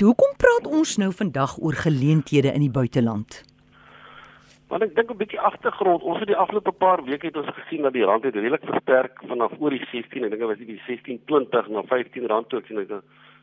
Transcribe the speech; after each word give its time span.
Piet, 0.00 0.08
hoekom 0.08 0.36
praat 0.40 0.64
ons 0.64 0.94
nou 0.96 1.10
vandag 1.12 1.58
oor 1.60 1.76
geleenthede 1.76 2.48
in 2.56 2.62
die 2.64 2.72
buiteland? 2.72 3.34
Want 4.72 4.82
ek 4.86 4.94
dink 4.96 5.10
'n 5.12 5.16
bietjie 5.20 5.40
agtergrond. 5.40 6.00
Ons 6.02 6.18
het 6.20 6.28
die 6.32 6.36
afgelope 6.36 6.72
paar 6.72 7.04
weke 7.04 7.26
het 7.26 7.36
ons 7.36 7.52
gesien 7.52 7.82
dat 7.82 7.92
die 7.92 8.04
rand 8.04 8.24
het 8.24 8.34
redelik 8.34 8.64
versterk 8.64 9.20
vanaf 9.28 9.52
oor 9.60 9.70
die 9.70 9.84
16, 9.92 10.24
ek 10.24 10.30
dink 10.30 10.40
dit 10.40 10.48
was 10.48 10.56
die 10.56 10.80
16.20 10.88 11.68
na 11.68 11.82
15 11.82 12.26
rand 12.26 12.48
toe. 12.48 12.60
Ek 12.60 12.66
sien 12.66 12.76
dit 12.76 13.02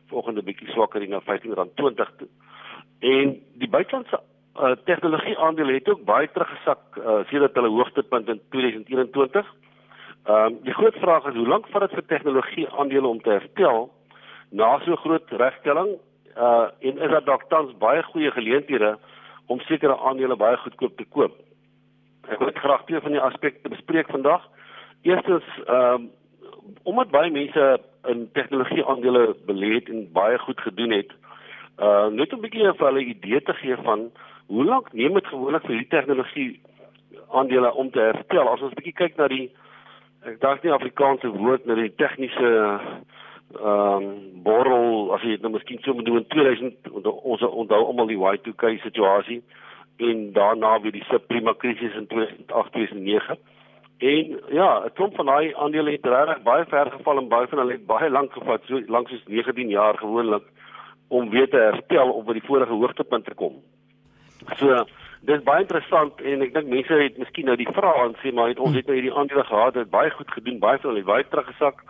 volgende 0.09 0.41
bietjie 0.41 0.71
swakker 0.73 0.99
hier 0.99 1.09
na 1.09 1.19
15 1.21 1.53
rand 1.53 1.75
20 1.75 2.11
toe. 2.17 2.27
En 3.01 3.37
die 3.53 3.69
buitelandse 3.69 4.19
uh, 4.57 4.73
tegnologie 4.85 5.37
aandele 5.37 5.73
het 5.73 5.89
ook 5.89 6.05
baie 6.05 6.27
teruggesak 6.31 6.97
uh, 6.97 7.21
sedert 7.29 7.53
hulle 7.53 7.69
hoogtepunt 7.69 8.27
in 8.29 8.41
2021. 8.49 9.45
Ehm 10.25 10.45
um, 10.45 10.59
die 10.63 10.73
groot 10.73 10.95
vraag 11.05 11.29
is 11.29 11.37
hoe 11.37 11.47
lank 11.47 11.67
vat 11.69 11.85
dit 11.85 11.93
vir 12.01 12.05
tegnologie 12.05 12.67
aandele 12.69 13.07
om 13.07 13.21
te 13.21 13.29
herstel 13.29 13.91
na 14.49 14.79
so 14.79 14.95
groot 14.95 15.29
regstelling? 15.29 15.99
Uh 16.37 16.67
en 16.79 16.97
is 16.97 17.09
daar 17.09 17.23
dalk 17.23 17.43
tans 17.49 17.77
baie 17.77 18.03
goeie 18.03 18.31
geleenthede 18.31 18.97
om 19.45 19.59
sekere 19.59 19.97
aandele 19.97 20.35
baie 20.35 20.57
goedkoop 20.57 20.97
te 20.97 21.05
koop. 21.05 21.33
Ek 22.27 22.39
wil 22.39 22.51
graag 22.53 22.83
twee 22.85 22.99
van 23.01 23.11
die 23.15 23.23
aspekte 23.23 23.69
bespreek 23.69 24.09
vandag. 24.13 24.43
Eerstens 25.01 25.45
ehm 25.65 25.93
um, 25.93 26.09
omdat 26.83 27.09
baie 27.09 27.31
mense 27.31 27.81
in 28.11 28.29
tegnologie 28.33 28.85
aandele 28.85 29.35
belê 29.47 29.73
het 29.73 29.89
en 29.89 30.11
baie 30.11 30.37
goed 30.37 30.61
gedoen 30.61 30.91
het, 30.91 31.11
uh 31.79 32.07
net 32.07 32.33
'n 32.33 32.41
bietjie 32.41 32.73
vir 32.73 32.87
hulle 32.87 33.05
idee 33.05 33.41
te 33.41 33.53
gee 33.53 33.75
van 33.75 34.11
hoe 34.47 34.65
lank 34.65 34.93
neem 34.93 35.13
dit 35.13 35.27
gewoonlik 35.27 35.61
vir 35.61 35.75
hierdie 35.75 35.95
tegnologie 35.95 36.61
aandele 37.29 37.73
om 37.73 37.91
te 37.91 37.99
herstel? 37.99 38.47
As 38.49 38.61
ons 38.61 38.71
'n 38.71 38.79
bietjie 38.79 38.99
kyk 39.01 39.17
na 39.17 39.27
die 39.27 39.51
ek 40.25 40.41
dink 40.41 40.63
nie 40.63 40.71
Afrikaanse 40.71 41.27
woord 41.27 41.65
na 41.65 41.75
die 41.75 41.93
tegniese 41.95 42.79
ehm 43.55 44.03
um, 44.03 44.41
borrel 44.43 45.13
as 45.15 45.21
jy 45.23 45.37
dit 45.37 45.41
nou 45.41 45.53
miskien 45.53 45.79
so 45.81 45.93
moet 45.93 46.05
doen 46.05 46.17
in 46.17 46.27
2000 46.27 46.89
ons 46.91 47.41
onthou 47.47 47.85
almal 47.85 48.09
die 48.11 48.19
Y2K 48.19 48.73
situasie 48.83 49.41
en 49.97 50.33
daarna 50.33 50.79
weer 50.81 50.91
die 50.91 51.05
subprime 51.07 51.55
krisis 51.57 51.95
in 51.95 52.07
2008 52.07 52.73
2009 52.75 53.37
en 53.97 54.39
ja 54.59 54.83
'n 54.85 54.93
klomp 54.93 55.15
van 55.15 55.25
daai 55.25 55.55
aandele 55.55 55.91
het 55.91 56.05
regtig 56.05 56.43
baie 56.43 56.65
ver 56.65 56.91
geval 56.91 57.17
en 57.17 57.27
baie 57.27 57.47
van 57.47 57.57
hulle 57.57 57.71
het 57.71 57.85
baie 57.85 58.09
lank 58.09 58.33
gevat 58.33 58.61
so 58.65 58.81
lank 58.87 59.07
soos 59.07 59.23
19 59.25 59.69
jaar 59.69 59.97
gewoonlik 59.97 60.43
om 61.07 61.29
weer 61.29 61.49
te 61.49 61.57
herstel 61.57 62.11
op 62.11 62.25
by 62.25 62.33
die 62.33 62.47
vorige 62.47 62.73
hoogtepunt 62.73 63.25
te 63.25 63.33
kom. 63.33 63.53
So 64.55 64.85
dis 65.21 65.43
baie 65.43 65.61
interessant 65.65 66.21
en 66.21 66.41
ek 66.41 66.53
dink 66.53 66.67
mense 66.67 66.93
het 66.93 67.17
miskien 67.17 67.45
nou 67.45 67.55
die 67.55 67.71
vraag 67.71 67.97
aan 68.03 68.15
sê 68.21 68.33
maar 68.33 68.51
het 68.51 68.59
ons 68.59 68.75
het 68.75 68.85
nou 68.85 68.95
hierdie 68.95 69.13
aandele 69.13 69.43
gehad 69.43 69.75
het 69.75 69.89
baie 69.89 70.11
goed 70.11 70.31
gedoen 70.31 70.59
baie 70.59 70.79
veel 70.79 70.95
het 70.95 71.05
baie 71.05 71.25
teruggesak 71.27 71.83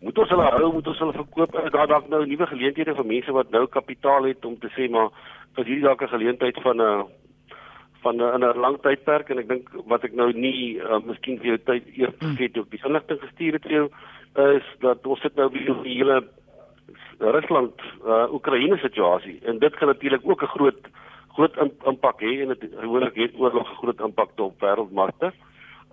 moet 0.00 0.18
ons 0.18 0.28
hulle 0.28 0.42
hou, 0.42 0.72
moet 0.72 0.86
ons 0.86 0.98
hulle 0.98 1.12
verkoop? 1.12 1.54
Is 1.64 1.72
daar 1.74 1.90
dalk 1.90 2.08
nou 2.08 2.26
nuwe 2.26 2.46
geleenthede 2.46 2.94
vir 2.94 3.06
mense 3.06 3.32
wat 3.32 3.50
nou 3.50 3.66
kapitaal 3.66 4.24
het 4.30 4.44
om 4.44 4.58
te 4.58 4.70
sê 4.76 4.88
maar 4.90 5.10
is 5.56 5.66
hierdie 5.66 5.84
dalk 5.86 6.02
'n 6.02 6.14
geleentheid 6.14 6.60
van 6.62 6.80
'n 6.80 7.06
van 8.02 8.16
'n 8.16 8.34
in 8.34 8.44
'n 8.44 8.60
lang 8.60 8.78
tydperk 8.82 9.30
en 9.30 9.38
ek 9.38 9.48
dink 9.48 9.68
wat 9.86 10.04
ek 10.04 10.14
nou 10.14 10.32
nie 10.32 10.78
uh, 10.78 11.00
miskien 11.04 11.38
vir 11.38 11.46
jou 11.46 11.58
tyd 11.58 11.84
eers 11.96 12.14
vergeet 12.18 12.58
ook 12.58 12.70
die 12.70 12.84
inligting 12.84 13.20
gestuur 13.20 13.52
het 13.52 13.62
vir 13.62 13.72
jou 13.72 13.88
is 14.56 14.66
dat 14.80 15.06
ons 15.06 15.20
sit 15.20 15.34
nou 15.36 15.48
by 15.50 15.58
die 15.58 15.96
hele 15.98 16.22
Rusland 17.18 17.74
uh, 18.06 18.32
Oekraïne 18.32 18.78
situasie 18.78 19.40
en 19.44 19.58
dit 19.58 19.76
gaan 19.76 19.88
natuurlik 19.88 20.22
ook 20.24 20.42
'n 20.42 20.54
groot 20.54 20.82
groot 21.34 21.56
impak 21.86 22.20
hê 22.20 22.42
en 22.42 22.48
dit 22.48 22.62
gewoonlik 22.80 23.14
het 23.14 23.34
oorlog 23.34 23.70
'n 23.70 23.80
groot 23.82 24.00
impak 24.00 24.30
op 24.36 24.60
wêreldmarkte. 24.60 25.32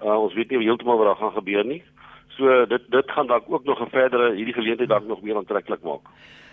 Uh, 0.04 0.22
ons 0.22 0.34
weet 0.34 0.50
nie 0.50 0.60
heeltemal 0.60 0.98
wat 0.98 1.08
daar 1.08 1.22
gaan 1.22 1.38
gebeur 1.38 1.66
nie. 1.66 1.84
So 2.38 2.66
dit 2.66 2.92
dit 2.92 3.12
gaan 3.12 3.28
dalk 3.28 3.46
ook 3.48 3.64
nog 3.64 3.80
'n 3.82 3.90
verdere 3.90 4.36
hierdie 4.36 4.54
geleentheid 4.54 4.90
dalk 4.90 5.08
nog 5.08 5.22
meer 5.22 5.36
aantreklik 5.36 5.82
maak. 5.84 6.02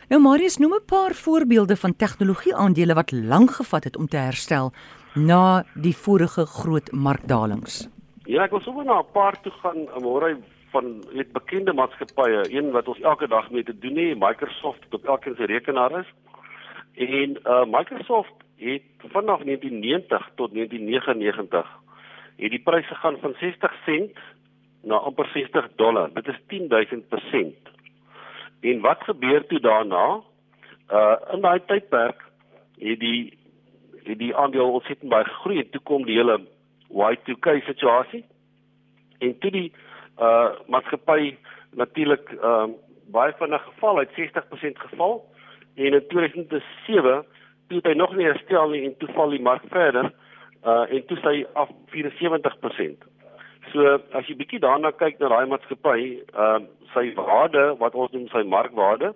Nou 0.08 0.20
Marius, 0.22 0.56
noem 0.58 0.74
'n 0.74 0.84
paar 0.86 1.14
voorbeelde 1.14 1.76
van 1.76 1.96
tegnologie 1.96 2.54
aandele 2.54 2.94
wat 2.94 3.12
lank 3.12 3.50
gevat 3.50 3.84
het 3.84 3.96
om 3.96 4.06
te 4.06 4.16
herstel 4.16 4.72
na 5.14 5.64
die 5.74 5.96
vorige 5.96 6.46
groot 6.46 6.92
markdalings. 6.92 7.88
Ja, 8.24 8.44
ek 8.44 8.50
wil 8.50 8.60
sommer 8.60 8.84
na 8.84 8.98
'n 8.98 9.12
paar 9.12 9.40
toe 9.40 9.52
gaan 9.52 9.88
môre 10.00 10.36
van 10.70 11.04
net 11.12 11.32
bekende 11.32 11.72
maatskappye, 11.72 12.44
een 12.48 12.70
wat 12.70 12.88
ons 12.88 13.00
elke 13.00 13.28
dag 13.28 13.50
mee 13.50 13.64
te 13.64 13.78
doen 13.78 13.96
het, 13.96 14.18
Microsoft 14.18 14.94
op 14.94 15.04
elkeen 15.04 15.34
se 15.36 15.44
rekenaar 15.44 15.98
is. 16.00 16.08
En 16.94 17.38
uh 17.44 17.64
Microsoft 17.64 18.32
het 18.56 18.82
vanaf 18.98 19.40
1990 19.42 20.30
tot 20.34 20.52
1999 20.52 21.80
het 22.36 22.50
die 22.50 22.62
pryse 22.62 22.94
gegaan 22.94 23.18
van 23.20 23.34
60 23.40 23.72
sent 23.84 24.16
na 24.82 24.96
amper 24.96 25.26
60 25.32 25.68
dollar. 25.76 26.10
Dit 26.14 26.28
is 26.28 26.38
10000%. 26.46 27.70
En 28.60 28.80
wat 28.80 29.02
gebeur 29.02 29.46
toe 29.46 29.60
daarna? 29.60 30.20
Uh 30.90 31.16
in 31.32 31.40
daai 31.40 31.60
tydperk 31.66 32.24
het 32.78 33.00
die 33.00 33.38
het 34.04 34.18
die 34.18 34.34
aandeel 34.36 34.72
ontsettend 34.72 35.10
baie 35.10 35.24
gegroei 35.24 35.58
en 35.58 35.70
toe 35.70 35.80
kom 35.80 36.04
die 36.04 36.16
hele 36.16 36.40
Y2K 36.90 37.62
situasie. 37.66 38.24
En 39.18 39.38
toe 39.38 39.50
die 39.50 39.72
uh 40.18 40.50
maatskappy 40.66 41.36
natuurlik 41.70 42.28
ehm 42.38 42.70
uh, 42.70 42.74
baie 43.12 43.32
vinnig 43.38 43.62
geval, 43.62 43.98
het 43.98 44.10
60% 44.16 44.78
geval 44.86 45.24
en 45.74 45.92
in 45.92 46.06
2007 46.08 47.24
toe 47.68 47.76
het 47.76 47.86
hy 47.86 47.92
nog 47.92 48.14
nie 48.16 48.26
herstel 48.26 48.70
nie 48.70 48.84
en 48.84 48.96
toe 48.96 49.08
val 49.12 49.30
die 49.30 49.42
mark 49.42 49.64
verder 49.68 50.12
uh 50.64 50.84
en 50.88 51.06
toe 51.06 51.18
sy 51.24 51.44
af 51.52 51.68
74%. 51.94 53.08
So 53.72 53.98
as 54.12 54.28
jy 54.28 54.36
bietjie 54.36 54.60
daarna 54.60 54.92
kyk 54.92 55.20
na 55.20 55.30
daai 55.32 55.48
maatskappy, 55.48 56.00
ehm 56.36 56.64
uh, 56.64 56.70
sy 56.92 57.06
waarde 57.16 57.62
wat 57.80 57.94
ons 57.96 58.12
noem 58.12 58.26
sy 58.28 58.42
markwaarde 58.44 59.14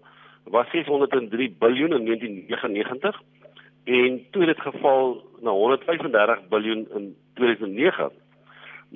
was 0.54 0.70
603 0.72 1.48
miljard 1.60 1.92
in 1.92 2.06
1999 2.08 3.18
en 3.84 4.14
toe 4.32 4.44
het 4.46 4.54
dit 4.54 4.62
geval 4.64 5.12
na 5.44 5.52
135 5.52 6.40
miljard 6.50 6.94
in 6.96 7.10
2009. 7.34 8.08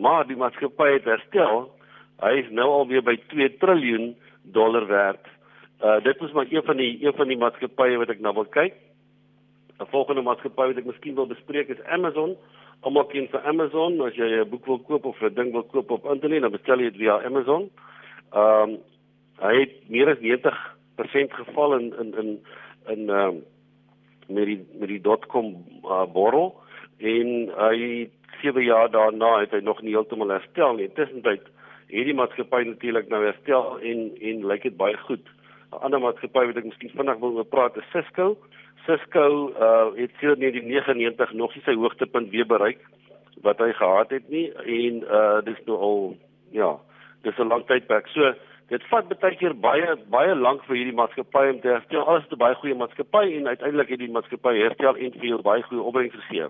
Maar 0.00 0.24
die 0.26 0.38
maatskappy 0.40 0.88
het 0.94 1.04
herstel. 1.04 1.66
Hy 2.24 2.32
is 2.40 2.48
nou 2.50 2.68
al 2.78 2.88
weer 2.88 3.04
by 3.04 3.18
2 3.34 3.56
trilljoen 3.60 4.14
dollar 4.42 4.86
werd. 4.86 5.28
Uh 5.84 5.98
dit 6.04 6.24
is 6.24 6.32
maar 6.32 6.48
een 6.48 6.64
van 6.64 6.76
die 6.76 7.04
een 7.04 7.16
van 7.20 7.28
die 7.28 7.38
maatskappye 7.38 8.00
wat 8.00 8.14
ek 8.16 8.24
nou 8.24 8.34
wil 8.34 8.48
kyk. 8.48 8.74
'n 9.80 9.92
Volgende 9.92 10.22
maatskappy 10.22 10.72
wat 10.72 10.80
ek 10.80 10.88
miskien 10.88 11.20
wil 11.20 11.28
bespreek 11.28 11.68
is 11.68 11.84
Amazon 11.84 12.36
almal 12.80 13.06
ken 13.12 13.28
vir 13.28 13.46
Amazon 13.48 14.00
as 14.06 14.16
jy 14.16 14.28
'n 14.40 14.50
boek 14.50 14.66
wil 14.66 14.78
koop 14.78 15.04
of 15.04 15.22
'n 15.22 15.34
ding 15.34 15.52
wil 15.52 15.62
koop 15.62 15.90
op 15.90 16.04
internet 16.04 16.42
dan 16.42 16.52
bestel 16.52 16.78
jy 16.78 16.90
dit 16.90 17.00
via 17.04 17.22
Amazon. 17.24 17.70
Ehm 18.32 18.70
um, 18.70 18.78
hy 19.40 19.54
het 19.60 19.88
meer 19.88 20.08
as 20.08 20.18
90% 20.20 21.32
geval 21.32 21.78
in 21.78 21.94
in 22.00 22.14
in 22.18 22.30
in 22.86 23.10
ehm 23.10 23.28
um, 23.28 23.44
met 24.28 24.46
die 24.46 24.60
met 24.78 24.88
die 24.88 25.02
.com 25.26 25.64
uh, 25.84 26.06
borrel 26.12 26.54
en 26.98 27.50
hy 27.56 28.08
7 28.42 28.62
jaar 28.64 28.90
daarna 28.90 29.40
het 29.40 29.50
hy 29.50 29.60
nog 29.60 29.82
nie 29.82 29.92
heeltemal 29.92 30.28
herstel 30.28 30.74
nie. 30.74 30.88
Intussen 30.88 31.24
het 31.24 31.48
hierdie 31.88 32.14
maatskappy 32.14 32.62
natuurlik 32.64 33.08
nou 33.08 33.24
herstel 33.24 33.78
en 33.80 34.10
en 34.20 34.46
lyk 34.46 34.62
dit 34.62 34.76
baie 34.76 34.96
goed. 34.96 35.26
'n 35.70 35.82
Ander 35.86 36.00
maatskappy 36.02 36.46
wat 36.46 36.56
ek 36.56 36.64
miskien 36.64 36.90
vinnig 36.90 37.18
wil 37.22 37.44
praat 37.44 37.76
is 37.76 37.90
Cisco. 37.92 38.36
Cisco 38.86 39.24
uh 39.54 39.94
het 39.94 40.10
sedert 40.18 40.40
1999 40.42 41.32
nog 41.32 41.54
nie 41.54 41.62
sy 41.64 41.74
hoogtepunt 41.74 42.30
weer 42.30 42.46
bereik 42.46 42.80
wat 43.46 43.58
hy 43.58 43.72
gehad 43.72 44.10
het 44.10 44.28
nie 44.28 44.48
en 44.52 45.02
uh 45.06 45.38
dis 45.46 45.60
nou 45.66 45.78
al 45.78 46.16
ja, 46.50 46.76
dis 47.22 47.38
'n 47.38 47.52
lang 47.52 47.66
tydperk. 47.66 48.08
So 48.08 48.34
dit 48.68 48.82
vat 48.90 49.08
baie 49.20 49.36
keer 49.36 49.54
baie 49.54 49.96
baie 50.10 50.34
lank 50.34 50.64
vir 50.64 50.76
hierdie 50.76 50.98
maatskappy 50.98 51.46
om 51.54 51.60
te 51.60 51.68
herstel. 51.68 52.04
Alles 52.04 52.24
is 52.24 52.32
'n 52.32 52.42
baie 52.44 52.54
goeie 52.54 52.74
maatskappy 52.74 53.24
en 53.36 53.48
uiteindelik 53.48 53.88
het 53.88 53.98
die 53.98 54.10
maatskappy 54.10 54.54
herstel 54.58 54.96
en 54.96 55.12
veel 55.20 55.42
baie 55.42 55.62
goeie 55.62 55.82
opbrengs 55.82 56.14
gegee. 56.14 56.48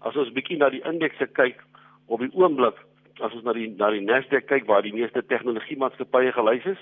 As 0.00 0.16
ons 0.16 0.32
bietjie 0.32 0.58
na 0.58 0.68
die 0.68 0.84
indekse 0.84 1.26
kyk 1.26 1.64
op 2.06 2.20
die 2.20 2.32
oomblik, 2.34 2.76
as 3.20 3.32
ons 3.32 3.44
na 3.44 3.52
die 3.52 3.68
na 3.78 3.90
die 3.90 4.04
Nasdaq 4.04 4.46
kyk 4.46 4.66
waar 4.66 4.82
die 4.82 4.92
meeste 4.92 5.22
tegnologie 5.22 5.76
maatskappye 5.76 6.32
gelys 6.32 6.66
is, 6.66 6.80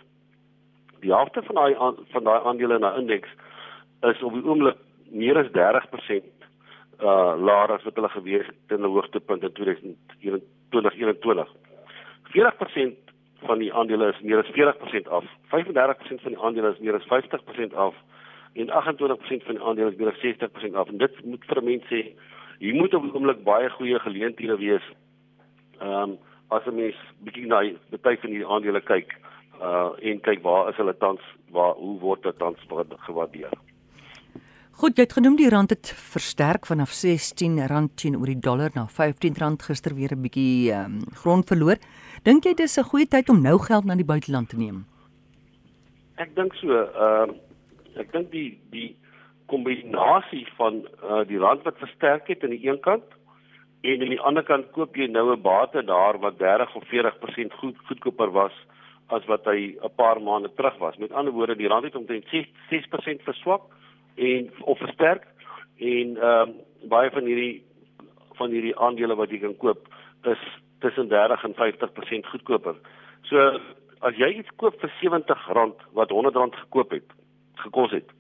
die 1.00 1.12
helfte 1.12 1.42
van 1.42 1.54
daai 1.54 1.74
van 2.12 2.24
daai 2.24 2.40
aandele 2.44 2.78
daai 2.78 3.00
indeks 3.00 3.28
is 4.10 4.22
op 4.22 4.32
die 4.32 4.44
oomblik 4.44 4.76
meer 5.10 5.38
as 5.38 5.50
30% 5.56 6.24
uh 7.00 7.34
laer 7.48 7.72
as 7.72 7.84
wat 7.86 7.94
hulle 7.94 8.08
gewees 8.08 8.46
het 8.46 8.76
in 8.76 8.82
die 8.82 8.94
hoogtepunt 8.94 9.42
in 9.42 9.52
2021. 9.52 11.48
40% 12.34 12.96
van 13.46 13.58
die 13.58 13.72
aandele 13.72 14.08
is 14.08 14.20
meer 14.20 14.42
as 14.42 14.50
40% 14.56 15.08
af. 15.08 15.24
35% 15.54 16.22
van 16.22 16.34
die 16.34 16.42
aandele 16.42 16.72
is 16.72 16.78
meer 16.78 16.98
as 16.98 17.06
50% 17.06 17.74
af 17.74 17.94
en 18.58 18.70
28% 18.70 19.44
van 19.46 19.54
die 19.54 19.62
aandele 19.62 19.90
is 19.90 19.96
meer 19.96 20.12
as 20.12 20.24
60% 20.24 20.74
af. 20.74 20.88
En 20.88 20.98
dit 20.98 21.24
moet 21.24 21.44
vir 21.46 21.62
mense 21.62 21.92
sê 21.92 22.00
hier 22.58 22.74
moet 22.74 22.94
op 22.94 23.04
die 23.06 23.14
oomblik 23.14 23.44
baie 23.46 23.70
goeie 23.70 23.98
geleenthede 23.98 24.56
wees. 24.58 24.86
Ehm 25.78 26.02
um, 26.02 26.18
as 26.48 26.66
'n 26.66 26.74
mens 26.74 26.96
bietjie 27.24 27.46
na 27.46 27.60
die 27.60 28.00
tyd 28.00 28.20
van 28.20 28.30
hierdie 28.30 28.48
aandele 28.48 28.80
kyk 28.80 29.14
uh 29.62 30.10
en 30.10 30.20
kyk 30.20 30.42
waar 30.42 30.68
is 30.70 30.76
hulle 30.76 30.96
tans 30.96 31.20
waar 31.50 31.74
hoe 31.74 31.98
word 32.00 32.22
dit 32.22 32.38
tans 32.38 32.58
gewaardeer? 33.06 33.52
Goed, 34.78 34.94
jy 34.94 35.08
het 35.08 35.16
genoem 35.16 35.34
die 35.34 35.48
rand 35.50 35.72
het 35.74 35.88
versterk 35.90 36.66
vanaf 36.70 36.92
R16 36.94 37.56
teenoor 37.98 38.30
die 38.30 38.38
dollar 38.38 38.70
na 38.74 38.86
R15 38.86 39.58
gister 39.66 39.94
weer 39.94 40.14
'n 40.14 40.22
bietjie 40.22 40.70
um, 40.72 41.00
grond 41.22 41.48
verloor. 41.48 41.76
Dink 42.22 42.44
jy 42.44 42.54
dis 42.54 42.78
'n 42.78 42.86
goeie 42.90 43.06
tyd 43.06 43.28
om 43.28 43.42
nou 43.42 43.58
geld 43.58 43.84
na 43.84 43.94
die 43.94 44.04
buiteland 44.04 44.48
te 44.48 44.56
neem? 44.56 44.86
Ek 46.16 46.34
dink 46.34 46.54
so. 46.54 46.70
Ehm 46.70 47.30
uh, 47.30 47.34
ek 47.98 48.12
dink 48.12 48.30
die 48.30 48.58
die 48.70 48.96
kombinasie 49.46 50.46
van 50.56 50.86
uh, 51.02 51.24
die 51.26 51.38
rand 51.38 51.64
wat 51.64 51.78
versterk 51.78 52.28
het 52.28 52.44
aan 52.44 52.54
die 52.54 52.68
een 52.68 52.80
kant 52.80 53.04
en 53.80 54.02
aan 54.02 54.14
die 54.14 54.20
ander 54.20 54.44
kant 54.44 54.70
koop 54.76 54.96
jy 54.96 55.06
nou 55.06 55.32
'n 55.32 55.42
bate 55.42 55.82
daar 55.82 56.18
wat 56.18 56.38
30 56.38 56.74
of 56.74 56.84
40% 56.86 57.52
goed 57.60 57.76
goedkoper 57.88 58.30
was 58.30 58.52
as 59.08 59.24
wat 59.26 59.44
hy 59.44 59.76
'n 59.80 59.94
paar 59.96 60.20
maande 60.22 60.50
terug 60.54 60.76
was. 60.78 60.96
Met 60.96 61.12
ander 61.12 61.32
woorde, 61.32 61.56
die 61.56 61.68
rand 61.68 61.84
het 61.84 61.96
omtrent 61.96 62.24
6% 62.68 63.22
verswak 63.22 63.62
en 64.14 64.50
of 64.60 64.78
versterk 64.78 65.26
en 65.76 66.16
ehm 66.16 66.48
um, 66.48 66.54
baie 66.88 67.10
van 67.10 67.24
hierdie 67.24 67.62
van 68.38 68.50
hierdie 68.50 68.76
aandele 68.76 69.14
wat 69.14 69.30
jy 69.30 69.38
kan 69.38 69.56
koop 69.56 69.88
is 70.22 70.42
tussen 70.78 71.08
30 71.08 71.44
en 71.44 71.54
50% 71.54 72.26
goedkoper. 72.26 72.76
So 73.22 73.60
as 74.00 74.14
jy 74.16 74.28
iets 74.38 74.54
koop 74.56 74.80
vir 74.80 74.90
R70 74.90 75.82
wat 75.92 76.12
R100 76.12 76.54
gekoop 76.54 76.90
het, 76.90 77.08
gekos 77.54 77.90
het 77.90 78.10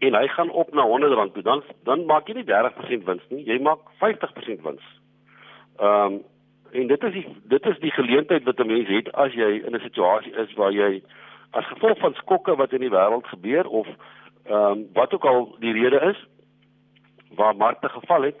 en 0.00 0.14
hy 0.16 0.26
gaan 0.32 0.50
op 0.50 0.72
na 0.72 0.84
R100 0.88 1.32
toe, 1.32 1.42
dan 1.42 1.62
dan 1.84 2.04
maak 2.08 2.28
jy 2.28 2.34
nie 2.34 2.48
30% 2.48 3.04
wins 3.04 3.24
nie, 3.28 3.44
jy 3.44 3.58
maak 3.60 3.82
50% 4.02 4.62
wins. 4.66 4.84
Ehm 5.78 6.14
um, 6.14 6.20
en 6.72 6.86
dit 6.86 7.02
is 7.04 7.12
die 7.12 7.26
dit 7.42 7.66
is 7.66 7.78
die 7.78 7.90
geleentheid 7.90 8.44
wat 8.44 8.58
'n 8.58 8.66
mens 8.66 8.88
het 8.88 9.12
as 9.12 9.32
jy 9.32 9.62
in 9.66 9.74
'n 9.74 9.80
situasie 9.80 10.32
is 10.32 10.52
waar 10.54 10.72
jy 10.72 11.02
as 11.50 11.66
gevolg 11.66 11.98
van 11.98 12.14
skokke 12.14 12.56
wat 12.56 12.72
in 12.72 12.80
die 12.80 12.90
wêreld 12.90 13.26
gebeur 13.26 13.66
of 13.66 13.86
ehm 14.44 14.54
um, 14.54 14.86
wat 14.92 15.14
ook 15.14 15.24
al 15.24 15.56
die 15.58 15.72
rede 15.72 16.00
is 16.00 16.26
waar 17.34 17.56
markte 17.56 17.88
geval 17.88 18.22
het 18.22 18.40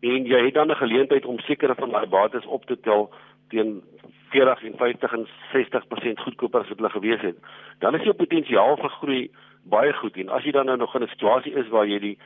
en 0.00 0.26
jy 0.26 0.44
het 0.44 0.54
dan 0.54 0.70
'n 0.70 0.76
geleentheid 0.76 1.24
om 1.24 1.38
sekere 1.38 1.74
van 1.74 1.90
daai 1.90 2.06
bates 2.06 2.46
op 2.46 2.66
te 2.66 2.80
tel 2.80 3.10
teen 3.48 3.82
40 4.28 4.62
en 4.62 4.76
50 4.76 5.12
en 5.12 5.26
60% 5.52 6.20
goedkoper 6.20 6.60
as 6.60 6.68
wat 6.68 6.76
hulle 6.76 6.90
gewees 6.90 7.20
het. 7.20 7.36
Dan 7.78 7.94
is 7.94 8.02
jou 8.02 8.14
potensiaal 8.14 8.76
vir 8.76 8.90
groei 8.90 9.30
baie 9.62 9.92
goed 9.92 10.16
en 10.16 10.28
as 10.28 10.44
jy 10.44 10.52
dan 10.52 10.66
nou 10.66 10.76
nog 10.76 10.94
in 10.94 11.02
'n 11.02 11.08
situasie 11.08 11.54
is 11.54 11.68
waar 11.68 11.86
jy 11.86 11.98
die 11.98 12.18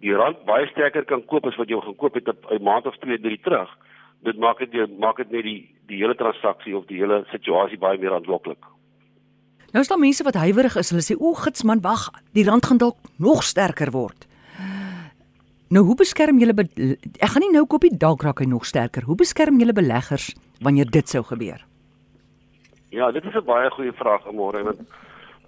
die 0.00 0.14
rand 0.14 0.44
baie 0.44 0.66
sterker 0.66 1.04
kan 1.04 1.24
koop 1.24 1.46
as 1.46 1.56
wat 1.56 1.68
jy 1.68 1.80
gekoop 1.80 2.14
het 2.14 2.28
'n 2.28 2.62
maand 2.62 2.86
of 2.86 2.96
2, 2.96 3.18
3 3.18 3.40
terug, 3.40 3.70
dit 4.24 4.38
maak 4.40 4.58
dit 4.58 4.98
maak 4.98 5.16
dit 5.22 5.30
net 5.30 5.44
die 5.44 5.58
die 5.88 6.00
hele 6.00 6.16
transaksie 6.16 6.76
of 6.76 6.86
die 6.88 7.00
hele 7.02 7.24
situasie 7.32 7.78
baie 7.78 7.98
meer 8.00 8.14
aanloklik. 8.16 8.70
Nou 9.74 9.82
is 9.82 9.90
daar 9.90 10.00
mense 10.00 10.24
wat 10.24 10.38
huiwerig 10.38 10.76
is. 10.80 10.92
Hulle 10.92 11.02
sê 11.04 11.16
o, 11.18 11.34
gits 11.34 11.64
man, 11.66 11.82
wag, 11.82 12.06
die 12.32 12.44
rand 12.46 12.66
gaan 12.66 12.80
dalk 12.80 12.96
nog 13.18 13.42
sterker 13.42 13.90
word. 13.92 14.28
Nou 15.74 15.82
hoe 15.88 15.96
beskerm 15.98 16.38
julle 16.38 16.54
ek 16.54 17.30
gaan 17.32 17.42
nie 17.42 17.52
nou 17.52 17.64
koop 17.66 17.82
die 17.82 17.96
dalk 17.98 18.22
raak 18.22 18.40
hy 18.40 18.46
nog 18.48 18.66
sterker. 18.68 19.04
Hoe 19.08 19.16
beskerm 19.18 19.58
julle 19.58 19.74
beleggers 19.74 20.30
wanneer 20.62 20.86
dit 20.86 21.08
sou 21.10 21.24
gebeur? 21.26 21.64
Ja, 22.94 23.10
dit 23.10 23.24
is 23.24 23.34
'n 23.34 23.44
baie 23.44 23.70
goeie 23.70 23.92
vraag 23.92 24.24
môre 24.32 24.62
want 24.62 24.80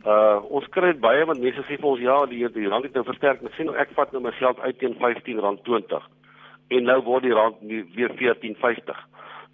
uh 0.04 0.38
ons 0.50 0.66
kry 0.70 0.92
dit 0.92 1.00
baie 1.00 1.24
want 1.24 1.40
mense 1.40 1.62
sê 1.62 1.78
vir 1.78 1.90
ons 1.92 2.00
ja, 2.00 2.26
die 2.26 2.48
die 2.52 2.68
rand 2.68 2.84
het 2.84 2.94
nou 2.94 3.04
versterk. 3.04 3.42
Ek 3.42 3.54
sê 3.54 3.64
nou 3.64 3.76
ek 3.76 3.94
vat 3.94 4.12
nou 4.12 4.22
my 4.22 4.32
geld 4.32 4.58
uit 4.58 4.78
teen 4.78 4.94
R15.20 4.94 6.02
en 6.68 6.82
nou 6.82 7.02
word 7.02 7.22
die 7.22 7.34
rand 7.34 7.60
weer 7.94 8.10
14.50. 8.18 8.98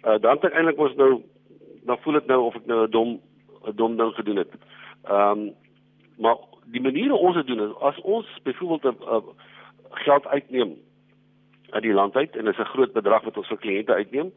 Uh 0.03 0.17
dan 0.21 0.37
het 0.37 0.49
ek 0.49 0.57
eintlik 0.57 0.79
ons 0.81 0.95
nou 0.95 1.11
dan 1.87 1.99
voel 2.03 2.19
dit 2.19 2.31
nou 2.31 2.39
of 2.47 2.55
ek 2.55 2.65
nou 2.65 2.79
'n 2.85 2.91
dom 2.91 3.19
'n 3.67 3.75
dom 3.75 3.97
ding 3.97 4.13
gedoen 4.15 4.37
het. 4.37 4.53
Ehm 5.03 5.39
um, 5.39 5.53
maar 6.17 6.37
die 6.65 6.81
manier 6.81 7.09
hoe 7.09 7.19
ons 7.19 7.35
dit 7.35 7.47
doen 7.47 7.61
is 7.69 7.75
as 7.79 8.01
ons 8.01 8.27
byvoorbeeld 8.43 8.99
'n 8.99 9.23
geld 9.91 10.27
uitneem 10.27 10.75
uit 11.69 11.83
die 11.83 11.93
land 11.93 12.15
uit 12.15 12.35
en 12.35 12.45
dit 12.45 12.53
is 12.53 12.59
'n 12.59 12.73
groot 12.73 12.93
bedrag 12.93 13.23
wat 13.23 13.37
ons 13.37 13.47
vir 13.47 13.57
kliënte 13.57 13.93
uitneem, 13.93 14.31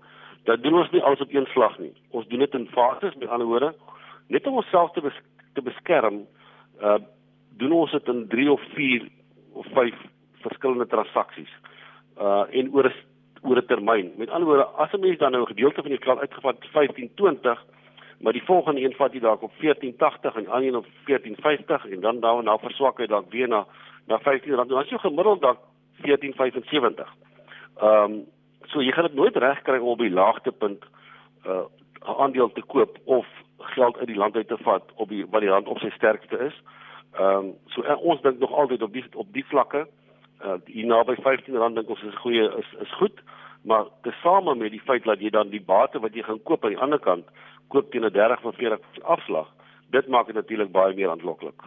dan 0.45 0.61
doen 0.61 0.75
ons 0.75 0.91
nie 0.91 1.03
alles 1.03 1.21
op 1.21 1.33
een 1.33 1.47
slag 1.47 1.79
nie. 1.79 1.93
Ons 2.11 2.27
doen 2.27 2.39
dit 2.39 2.55
in 2.55 2.69
fases, 2.69 3.15
met 3.15 3.29
ander 3.29 3.47
woorde, 3.47 3.75
net 4.29 4.47
om 4.47 4.55
onsself 4.55 4.93
te 4.93 5.01
bes 5.01 5.21
te 5.53 5.63
beskerm, 5.63 6.27
uh 6.81 6.99
doen 7.57 7.73
ons 7.73 7.91
dit 7.91 8.09
in 8.09 8.29
3 8.29 8.53
of 8.53 8.63
4 8.75 9.09
of 9.53 9.67
5 9.67 9.95
verskillende 10.41 10.87
transaksies. 10.87 11.49
Uh 11.49 11.76
en 12.51 12.73
oor 12.73 12.89
'n 12.89 12.95
oor 13.43 13.57
'n 13.57 13.67
termyn. 13.67 14.13
Met 14.17 14.31
ander 14.31 14.49
woorde, 14.49 14.65
as 14.65 14.93
'n 14.93 15.01
mens 15.01 15.19
dan 15.19 15.33
nou 15.33 15.43
'n 15.43 15.55
gedeelte 15.55 15.83
van 15.83 15.91
die 15.91 16.03
geld 16.03 16.19
uitgevat 16.19 16.57
1520 16.73 17.65
maar 18.21 18.33
die 18.33 18.45
volgende 18.45 18.81
een 18.81 18.95
vat 18.95 19.13
jy 19.13 19.21
dalk 19.21 19.43
op 19.43 19.53
1480 19.61 20.35
en 20.35 20.49
ander 20.49 20.69
een 20.69 20.77
op 20.77 20.87
1450 21.05 21.87
en 21.87 22.01
dan 22.01 22.21
daarna 22.21 22.43
nou 22.43 22.59
verswak 22.61 22.99
hy 22.99 23.07
dalk 23.07 23.31
weer 23.31 23.49
na 23.49 23.67
na 24.07 24.19
15 24.19 24.55
rand. 24.55 24.69
Dan 24.69 24.79
as 24.79 24.89
jy 24.89 24.99
gemiddeld 24.99 25.41
dalk 25.41 25.59
1475. 26.01 27.15
Ehm 27.77 28.13
um, 28.13 28.25
so 28.67 28.83
jy 28.83 28.93
gaan 28.93 29.05
dit 29.05 29.15
nooit 29.15 29.37
reg 29.37 29.63
kry 29.63 29.79
om 29.79 29.89
op 29.89 29.99
die 29.99 30.11
laagtepunt 30.11 30.85
'n 31.45 31.49
uh, 31.49 31.65
aandeel 32.19 32.53
te 32.53 32.63
koop 32.63 32.99
of 33.05 33.27
geld 33.59 33.99
uit 33.99 34.07
die 34.07 34.17
land 34.17 34.37
uit 34.37 34.49
te 34.49 34.59
vat 34.59 34.83
op 34.95 35.09
die 35.09 35.27
wat 35.31 35.41
die 35.41 35.51
rand 35.51 35.67
op 35.67 35.79
sy 35.79 35.91
sterkste 35.91 36.39
is. 36.39 36.63
Ehm 37.13 37.37
um, 37.37 37.55
so 37.67 37.83
uh, 37.83 38.03
ons 38.03 38.21
dink 38.23 38.39
nog 38.39 38.53
altyd 38.53 38.83
op 38.83 38.93
die 38.93 39.05
op 39.15 39.33
die 39.33 39.47
vlakke 39.47 39.79
uh 39.79 40.06
hier 40.67 40.87
naby 40.87 41.15
15 41.15 41.57
rand 41.57 41.77
dink 41.77 41.89
ons 41.89 42.03
is 42.03 42.23
goeie 42.23 42.45
is 42.59 42.73
is 42.81 42.93
goed 42.99 43.21
maar 43.63 43.87
tesame 44.03 44.55
met 44.55 44.71
die 44.71 44.81
feit 44.81 45.05
dat 45.05 45.21
jy 45.21 45.31
dan 45.31 45.51
die 45.51 45.61
bate 45.61 45.99
wat 45.99 46.15
jy 46.15 46.23
gaan 46.23 46.43
koop 46.43 46.65
aan 46.65 46.75
die 46.75 46.83
ander 46.83 46.99
kant 46.99 47.27
koop 47.69 47.91
teen 47.91 48.05
'n 48.05 48.13
30 48.13 48.45
of 48.45 48.55
40 48.55 48.81
afslag, 49.03 49.49
dit 49.91 50.09
maak 50.09 50.27
dit 50.27 50.35
natuurlik 50.35 50.73
baie 50.73 50.95
meer 50.95 51.11
aanloklik. 51.11 51.63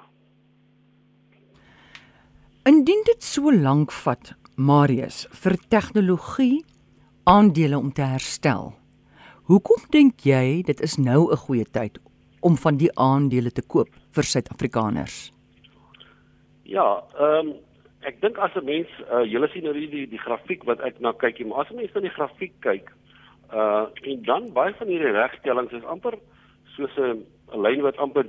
Indien 2.63 3.01
dit 3.05 3.23
so 3.23 3.51
lank 3.51 3.91
vat, 3.91 4.33
Marius, 4.55 5.27
vir 5.31 5.55
tegnologie 5.69 6.65
aandele 7.23 7.77
om 7.77 7.91
te 7.91 8.01
herstel. 8.01 8.73
Hoekom 9.43 9.81
dink 9.89 10.19
jy 10.19 10.61
dit 10.63 10.81
is 10.81 10.97
nou 10.97 11.31
'n 11.31 11.37
goeie 11.37 11.65
tyd 11.65 11.99
om 12.41 12.57
van 12.57 12.77
die 12.77 12.91
aandele 12.95 13.51
te 13.51 13.61
koop 13.61 13.87
vir 14.11 14.23
Suid-Afrikaners? 14.23 15.31
Ja, 16.63 17.03
ehm 17.17 17.47
um, 17.47 17.53
ek 18.01 18.21
dink 18.21 18.37
as 18.37 18.55
'n 18.55 18.65
mens, 18.65 18.87
uh, 19.11 19.23
julle 19.25 19.47
sien 19.47 19.63
nou 19.63 19.73
die 19.73 20.07
die 20.07 20.25
grafiek 20.25 20.63
wat 20.63 20.79
ek 20.79 20.99
na 20.99 21.11
kyk, 21.11 21.45
maar 21.45 21.65
as 21.65 21.71
'n 21.71 21.75
mens 21.75 21.93
na 21.93 22.01
die 22.01 22.17
grafiek 22.17 22.53
kyk, 22.61 22.91
Uh 23.53 23.85
en 24.01 24.21
dan 24.23 24.51
baie 24.53 24.73
van 24.77 24.87
hierdie 24.87 25.11
regstellings 25.11 25.71
is 25.73 25.85
amper 25.89 26.13
soos 26.75 26.97
'n 26.97 27.25
lyn 27.57 27.81
wat 27.81 27.97
amper 27.97 28.25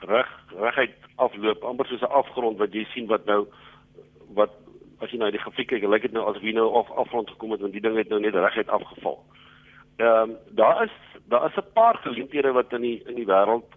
reg 0.00 0.30
reguit 0.56 0.96
afloop, 1.16 1.64
amper 1.64 1.86
soos 1.86 2.00
'n 2.00 2.16
afgrond 2.20 2.58
wat 2.58 2.72
jy 2.72 2.84
sien 2.94 3.06
wat 3.06 3.26
nou 3.26 3.46
wat 4.34 4.50
as 5.00 5.10
jy 5.10 5.18
nou 5.18 5.30
die 5.30 5.40
grafiek 5.44 5.68
kyk, 5.68 5.84
lyk 5.84 6.02
dit 6.02 6.12
nou 6.12 6.24
asof 6.24 6.42
hy 6.42 6.52
nou 6.52 6.72
af 6.72 6.90
afgrond 6.90 7.28
gekom 7.30 7.50
het 7.50 7.60
want 7.60 7.72
die 7.72 7.84
ding 7.84 7.96
het 7.96 8.08
nou 8.08 8.20
net 8.20 8.34
reguit 8.34 8.68
afgeval. 8.68 9.20
Ehm 9.96 10.30
um, 10.30 10.36
daar 10.50 10.84
is 10.84 10.96
daar 11.28 11.44
is 11.50 11.56
'n 11.56 11.72
paar 11.74 11.96
geleenthede 11.96 12.52
wat 12.52 12.72
in 12.72 12.80
die 12.80 13.02
in 13.06 13.14
die 13.14 13.28
wêreld 13.28 13.68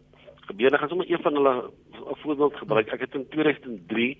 gebeur. 0.48 0.74
Ek 0.74 0.80
gaan 0.80 0.90
sommer 0.90 1.12
een 1.12 1.22
van 1.22 1.34
hulle 1.34 1.72
'n 1.92 2.22
voorbeeld 2.24 2.56
gebruik. 2.56 2.88
Ek 2.94 3.00
het 3.00 3.16
in 3.16 3.28
2003 3.28 4.18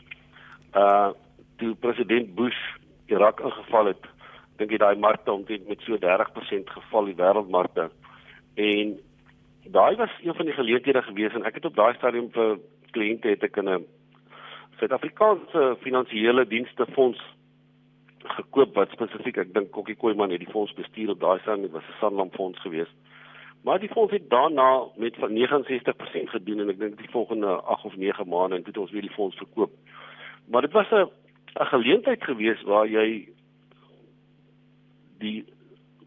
uh 0.76 1.10
toe 1.58 1.76
president 1.76 2.36
Bush 2.36 2.58
Irak 3.06 3.40
ingeval 3.40 3.86
het 3.86 4.04
dink 4.58 4.72
jy 4.72 4.78
daai 4.78 4.96
markte 4.96 5.32
omtrent 5.32 5.68
met 5.68 5.82
so 5.82 5.98
30% 5.98 6.70
geval 6.70 7.06
die 7.06 7.16
wêreldmarkte. 7.18 7.90
En 8.56 8.98
daai 9.74 9.96
was 9.96 10.14
een 10.22 10.36
van 10.36 10.46
die 10.46 10.54
geleenthede 10.54 11.02
gewees 11.02 11.34
en 11.34 11.46
ek 11.46 11.60
het 11.60 11.66
op 11.66 11.76
daai 11.76 11.94
stadium 11.96 12.30
vir 12.34 12.60
kliënte 12.92 13.30
het 13.30 13.44
ek 13.44 13.58
'n 13.58 13.86
Suid-Afrikaanse 14.78 15.78
finansiële 15.82 16.46
dienste 16.48 16.86
fonds 16.94 17.22
gekoop 18.24 18.76
wat 18.76 18.92
spesifiek 18.92 19.38
ek 19.38 19.54
dink 19.54 19.72
Kokkie 19.72 19.96
Koeman 19.96 20.32
het 20.32 20.40
die 20.40 20.54
fonds 20.54 20.74
bestuur 20.74 21.10
op 21.10 21.20
daai 21.20 21.40
stadium 21.40 21.72
was 21.72 21.84
'n 21.84 22.00
Sanlam 22.00 22.30
fonds 22.32 22.60
gewees. 22.60 22.92
Maar 23.64 23.80
die 23.80 23.90
fonds 23.90 24.14
het 24.14 24.30
daarna 24.30 24.84
met 24.96 25.16
van 25.16 25.34
69% 25.34 26.30
gedoen 26.30 26.60
en 26.60 26.70
ek 26.70 26.80
dink 26.80 26.98
die 26.98 27.10
volgende 27.10 27.48
8 27.48 27.86
of 27.86 27.96
9 27.96 28.28
maande 28.28 28.56
en 28.56 28.64
het 28.66 28.78
ons 28.78 28.92
weer 28.92 29.02
die 29.02 29.18
fonds 29.18 29.38
verkoop. 29.38 29.72
Maar 30.48 30.62
dit 30.62 30.72
was 30.72 30.90
'n 30.92 31.10
'n 31.60 31.66
geleentheid 31.66 32.24
gewees 32.24 32.62
waar 32.62 32.88
jy 32.88 33.30
die 35.20 35.46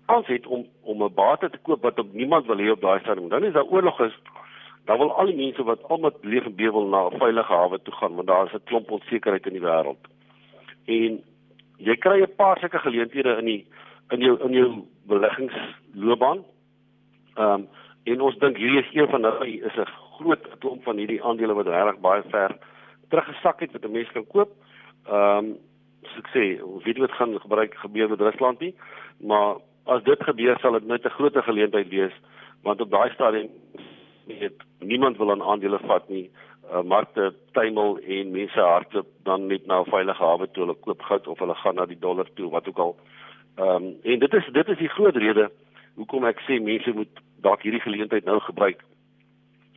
kans 0.07 0.27
het 0.27 0.47
om 0.47 0.67
om 0.83 1.03
'n 1.03 1.15
bate 1.15 1.51
te 1.51 1.59
koop 1.59 1.83
wat 1.83 1.99
op 1.99 2.13
niemand 2.13 2.47
wil 2.47 2.59
hê 2.59 2.71
op 2.71 2.81
daai 2.81 3.01
stadium. 3.01 3.29
Dan 3.29 3.45
is 3.45 3.53
daar 3.53 3.73
oorlog 3.75 4.01
is 4.01 4.17
dan 4.85 4.99
wil 4.99 5.13
al 5.13 5.27
die 5.27 5.37
mense 5.37 5.63
wat 5.63 5.83
almal 5.89 6.13
leef 6.21 6.45
en 6.45 6.55
bewe 6.55 6.85
na 6.85 7.09
'n 7.09 7.19
veilige 7.19 7.53
hawe 7.53 7.83
toe 7.83 7.95
gaan 7.95 8.15
want 8.15 8.29
daar 8.29 8.47
is 8.47 8.53
'n 8.53 8.65
klomp 8.65 8.91
onsekerheid 8.91 9.47
in 9.47 9.53
die 9.53 9.67
wêreld. 9.69 10.03
En 10.85 11.23
jy 11.77 11.97
kry 11.97 12.23
'n 12.23 12.35
paar 12.37 12.59
sulke 12.59 12.79
geleenthede 12.79 13.37
in 13.39 13.45
die 13.45 13.67
in 14.11 14.21
jou 14.21 14.41
in 14.47 14.53
jou 14.53 14.85
beleggingsloopbaan. 15.07 16.45
Ehm 17.35 17.53
um, 17.53 17.69
en 18.05 18.21
ons 18.21 18.39
dink 18.39 18.57
hierdie 18.57 18.81
is 18.81 18.95
een 18.95 19.09
van 19.09 19.23
hulle 19.23 19.47
is 19.47 19.77
'n 19.77 19.87
groot 20.17 20.59
klomp 20.59 20.83
van 20.83 20.97
hierdie 20.97 21.23
aandele 21.23 21.55
wat 21.55 21.67
regtig 21.67 22.01
baie 22.01 22.23
ver 22.31 22.57
teruggesak 23.11 23.61
het 23.61 23.73
wat 23.73 23.85
'n 23.85 23.93
mens 23.93 24.12
kan 24.12 24.26
koop. 24.26 24.50
Ehm 25.07 25.38
um, 25.38 25.57
soos 26.02 26.23
ek 26.25 26.31
sê, 26.35 26.45
ons 26.64 26.85
weet 26.85 26.99
wat 26.99 27.12
gaan 27.12 27.40
gebruik 27.40 27.75
gebeur 27.75 28.09
met 28.09 28.21
Rusland 28.21 28.61
nie, 28.61 28.75
maar 29.21 29.57
as 29.85 30.02
dit 30.02 30.23
gebeur 30.23 30.59
sal 30.61 30.73
dit 30.73 30.87
net 30.87 31.05
'n 31.05 31.17
groot 31.19 31.37
geleentheid 31.37 31.88
wees 31.88 32.14
want 32.62 32.81
op 32.81 32.90
daai 32.90 33.11
stadium 33.11 33.49
het 34.26 34.62
niemand 34.79 35.17
wil 35.17 35.31
aan 35.31 35.43
aandele 35.43 35.79
vat 35.79 36.09
nie. 36.09 36.31
Uh, 36.71 36.83
markte 36.83 37.35
tuimel 37.52 37.99
en 37.99 38.31
mense 38.31 38.61
hardloop 38.61 39.07
dan 39.23 39.47
net 39.47 39.67
na 39.67 39.81
'n 39.81 39.90
veilige 39.90 40.23
hawe 40.23 40.50
toe 40.50 40.64
hulle 40.64 40.79
koop 40.81 41.02
goud 41.02 41.26
of 41.26 41.38
hulle 41.38 41.55
gaan 41.55 41.75
na 41.75 41.87
die 41.87 41.99
dollar 41.99 42.29
toe 42.35 42.50
wat 42.50 42.69
ook 42.69 42.79
al. 42.79 42.97
Ehm 43.57 43.69
um, 43.69 43.97
en 44.02 44.19
dit 44.19 44.35
is 44.35 44.47
dit 44.52 44.69
is 44.69 44.79
die 44.79 44.88
groot 44.88 45.17
rede 45.17 45.50
hoekom 45.95 46.25
ek 46.25 46.40
sê 46.40 46.61
mense 46.62 46.93
moet 46.93 47.21
dalk 47.43 47.62
hierdie 47.62 47.81
geleentheid 47.81 48.25
nou 48.25 48.38
gebruik 48.40 48.85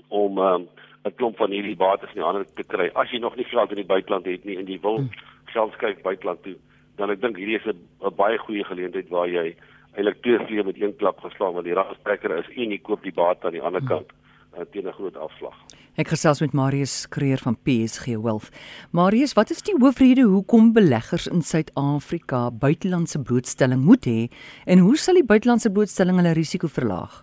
om 0.08 0.38
ehm 0.38 0.54
um, 0.54 0.68
'n 1.06 1.16
klomp 1.16 1.38
van 1.38 1.52
hierdie 1.52 1.76
bates 1.76 2.10
in 2.14 2.22
die 2.22 2.28
hande 2.28 2.46
te 2.56 2.64
kry 2.64 2.90
as 2.96 3.12
jy 3.12 3.20
nog 3.20 3.36
nie 3.36 3.46
geld 3.46 3.72
in 3.72 3.82
die 3.82 3.92
buiteland 3.94 4.26
het 4.26 4.46
nie 4.46 4.58
en 4.58 4.68
jy 4.68 4.80
wil 4.82 5.04
geld 5.54 5.74
skuif 5.74 6.02
buiteland 6.02 6.44
toe 6.44 6.56
dan 6.98 7.12
ek 7.12 7.22
dink 7.22 7.38
hierdie 7.38 7.60
is 7.60 7.68
'n 7.68 8.16
baie 8.16 8.38
goeie 8.38 8.64
geleentheid 8.64 9.10
waar 9.10 9.28
jy 9.28 9.56
eintlik 9.96 10.22
twee 10.22 10.40
vliee 10.48 10.64
met 10.64 10.82
een 10.82 10.96
klap 10.98 11.20
geslaan 11.20 11.54
want 11.54 11.66
die 11.66 11.78
rastrekker 11.78 12.38
is 12.38 12.50
en 12.56 12.72
jy 12.72 12.80
koop 12.82 13.04
die 13.04 13.14
bate 13.14 13.48
aan 13.48 13.58
die 13.58 13.62
ander 13.62 13.82
kant 13.82 14.10
uh, 14.58 14.66
teen 14.72 14.88
'n 14.88 14.94
groot 14.94 15.18
afslag. 15.18 15.56
Ek 15.96 16.08
gesels 16.08 16.42
met 16.42 16.54
Marius 16.54 17.08
Kreer 17.08 17.38
van 17.38 17.56
PSG 17.56 18.18
Wealth. 18.18 18.50
Marius, 18.92 19.34
wat 19.34 19.52
is 19.52 19.62
die 19.62 19.76
hoofrede 19.78 20.22
hoekom 20.22 20.74
beleggers 20.74 21.28
in 21.28 21.42
Suid-Afrika 21.42 22.50
buitelandse 22.52 23.22
blootstelling 23.22 23.84
moet 23.86 24.06
hê 24.06 24.30
en 24.66 24.80
hoe 24.80 24.98
sal 24.98 25.14
die 25.14 25.26
buitelandse 25.26 25.70
blootstelling 25.72 26.18
hulle 26.18 26.34
risiko 26.34 26.68
verlaag? 26.68 27.23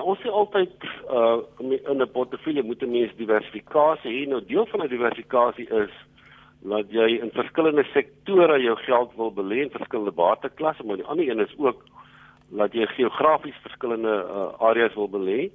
Ja, 0.00 0.06
ons 0.08 0.20
sê 0.24 0.30
altyd 0.32 0.84
uh 1.12 1.42
in 1.60 2.00
'n 2.00 2.12
portefeulje 2.12 2.62
moet 2.62 2.82
'n 2.82 2.90
mens 2.90 3.12
diversifikasie 3.16 4.10
hê. 4.10 4.28
Nou 4.28 4.40
deel 4.40 4.66
van 4.66 4.80
'n 4.80 4.88
diversifikasie 4.88 5.68
is 5.68 5.92
dat 6.62 6.86
jy 6.90 7.20
in 7.20 7.30
verskillende 7.30 7.84
sektore 7.92 8.62
jou 8.62 8.76
geld 8.76 9.10
wil 9.16 9.32
belê 9.32 9.58
in 9.60 9.70
verskillende 9.70 10.12
bateklasse, 10.12 10.82
maar 10.84 10.96
die 10.96 11.04
ander 11.04 11.28
een 11.28 11.40
is 11.40 11.54
ook 11.58 11.84
dat 12.48 12.72
jy 12.72 12.86
geografies 12.86 13.60
verskillende 13.62 14.24
uh, 14.24 14.60
areas 14.68 14.94
wil 14.94 15.08
belê 15.08 15.50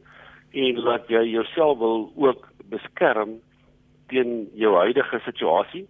en 0.51 0.75
dat 0.75 1.07
jy 1.07 1.23
jouself 1.23 1.77
wil 1.77 2.11
ook 2.15 2.47
beskerm 2.69 3.41
teen 4.07 4.49
jou 4.53 4.75
huidige 4.75 5.19
situasie 5.19 5.87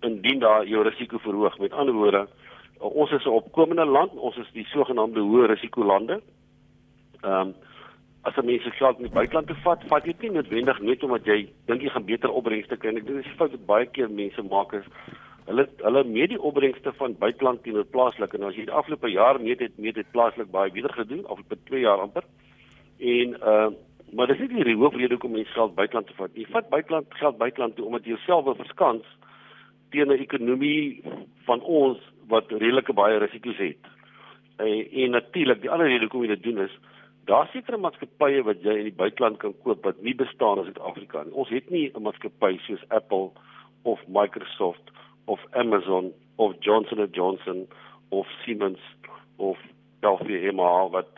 indien 0.00 0.38
daar 0.38 0.66
jou 0.66 0.82
risiko 0.82 1.18
verhoog. 1.18 1.58
Met 1.58 1.72
ander 1.72 1.94
woorde, 1.94 2.26
ons 2.78 3.10
is 3.10 3.24
'n 3.24 3.38
opkomende 3.38 3.84
land, 3.84 4.12
ons 4.12 4.36
is 4.36 4.50
die 4.52 4.66
sogenaamde 4.66 5.20
hoë 5.20 5.46
risiko 5.46 5.84
lande. 5.84 6.20
Ehm 7.22 7.40
um, 7.40 7.54
as 8.26 8.34
jy 8.34 8.42
mense 8.44 8.70
geld 8.70 8.98
in 8.98 9.06
die 9.06 9.14
buiteland 9.14 9.46
te 9.46 9.54
vat, 9.62 9.84
vat 9.88 10.06
jy 10.06 10.14
nie 10.22 10.30
noodwendig 10.30 10.80
net 10.80 11.02
omdat 11.06 11.26
jy 11.26 11.48
dink 11.66 11.82
jy 11.82 11.90
gaan 11.94 12.06
beter 12.08 12.30
opbrengste 12.30 12.76
kry. 12.76 12.90
Ek 12.96 13.06
dink 13.06 13.22
dis 13.22 13.38
fout 13.38 13.54
wat 13.54 13.66
baie 13.66 13.86
keer 13.86 14.10
mense 14.10 14.42
maak 14.42 14.74
is 14.74 14.86
hulle 15.48 15.64
hulle 15.80 16.02
meet 16.04 16.32
die 16.34 16.40
opbrengste 16.50 16.92
van 16.98 17.14
buiteland 17.20 17.62
teenoor 17.64 17.86
plaaslike 17.92 18.36
en 18.36 18.48
as 18.48 18.56
jy 18.58 18.66
die 18.68 18.78
afgelope 18.80 19.08
jaar 19.12 19.40
meet 19.40 19.62
het 19.64 19.78
meet 19.80 19.96
dit 19.96 20.10
plaaslik 20.12 20.50
baie 20.52 20.72
beter 20.74 20.92
gedoen 20.96 21.24
afgelope 21.24 21.56
2 21.70 21.84
jaar 21.84 22.04
amper. 22.04 22.26
En 22.98 23.38
uh 23.52 23.68
maar 24.08 24.26
dis 24.26 24.38
nie 24.40 24.64
die 24.64 24.76
hoofrede 24.80 25.18
hoekom 25.18 25.34
mense 25.36 25.52
geld 25.52 25.74
buiteland 25.76 26.06
te 26.08 26.14
vat. 26.16 26.30
Jy 26.32 26.46
vat 26.48 26.68
buiteland 26.72 27.10
geld 27.20 27.36
buiteland 27.36 27.74
toe 27.76 27.84
omdat 27.84 28.06
jy 28.06 28.14
jouself 28.14 28.46
wil 28.46 28.54
verskans 28.56 29.04
teen 29.92 30.08
'n 30.08 30.22
ekonomie 30.24 31.02
van 31.44 31.60
ons 31.60 31.98
wat 32.28 32.48
redelike 32.50 32.92
baie 32.92 33.18
risiko's 33.18 33.60
het. 33.60 33.90
En, 34.56 34.88
en 35.02 35.10
natuurlik 35.10 35.60
die 35.60 35.70
ander 35.70 35.86
rede 35.86 36.08
hoekom 36.08 36.24
jy 36.24 36.28
dit 36.28 36.42
doen 36.42 36.64
is 36.64 36.78
Daar 37.28 37.48
sekerre 37.52 37.76
maatskappye 37.76 38.40
wat 38.46 38.62
jy 38.64 38.72
in 38.80 38.86
die 38.86 38.96
buiteland 38.96 39.36
kan 39.42 39.52
koop 39.60 39.82
wat 39.84 39.98
nie 40.00 40.14
bestaan 40.16 40.62
in 40.62 40.70
Suid-Afrika 40.70 41.26
nie. 41.26 41.34
Ons 41.36 41.50
het 41.52 41.66
nie 41.70 41.90
'n 41.92 42.02
maatskappy 42.02 42.56
soos 42.64 42.84
Apple 42.88 43.28
of 43.84 44.00
Microsoft 44.08 44.92
of 45.26 45.40
Amazon 45.52 46.12
of 46.36 46.54
Johnson 46.60 47.04
& 47.08 47.18
Johnson 47.18 47.66
of 48.08 48.26
Siemens 48.44 48.80
of 49.36 49.58
LVMH 50.00 50.90
wat 50.90 51.12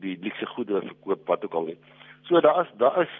die 0.00 0.16
luxe 0.22 0.46
goedere 0.46 0.86
verkoop 0.86 1.26
wat 1.26 1.44
ook 1.44 1.54
al 1.54 1.64
nie. 1.64 1.78
So 2.22 2.40
daar 2.40 2.60
is 2.62 2.70
daar 2.78 3.02
is 3.02 3.14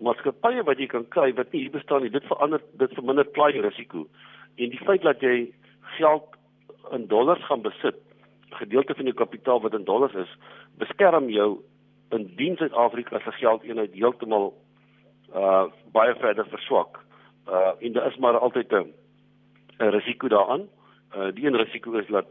maatskappye 0.00 0.64
wat 0.64 0.78
jy 0.78 0.86
kan 0.86 1.08
kry 1.08 1.32
wat 1.34 1.52
nie 1.52 1.60
hier 1.60 1.70
bestaan 1.70 2.02
nie. 2.02 2.10
Dit 2.10 2.26
verander 2.26 2.60
dit 2.72 2.94
verminder 2.94 3.26
klein 3.26 3.60
risiko. 3.60 4.08
En 4.56 4.70
die 4.70 4.82
feit 4.84 5.02
dat 5.02 5.20
jy 5.20 5.54
geld 5.98 6.26
in 6.90 7.06
dollars 7.06 7.44
gaan 7.44 7.62
besit, 7.62 8.02
gedeelte 8.50 8.94
van 8.94 9.04
jou 9.04 9.14
kapitaal 9.14 9.60
wat 9.60 9.74
in 9.74 9.84
dollars 9.84 10.14
is, 10.14 10.36
beskerm 10.78 11.30
jou 11.30 11.62
indien 12.10 12.56
Suid-Afrika 12.56 13.18
se 13.18 13.32
geldeenheid 13.32 13.92
heeltemal 13.92 14.52
uh 15.34 15.64
baie 15.92 16.14
verder 16.14 16.46
verswak. 16.48 17.00
Uh 17.48 17.72
en 17.78 17.92
daar 17.92 18.06
is 18.06 18.16
maar 18.16 18.38
altyd 18.38 18.72
'n 18.72 18.92
'n 19.78 19.90
risiko 19.90 20.28
daaraan. 20.28 20.68
Uh 21.16 21.32
die 21.34 21.46
een 21.46 21.56
risiko 21.56 21.92
is 21.92 22.06
dat 22.06 22.26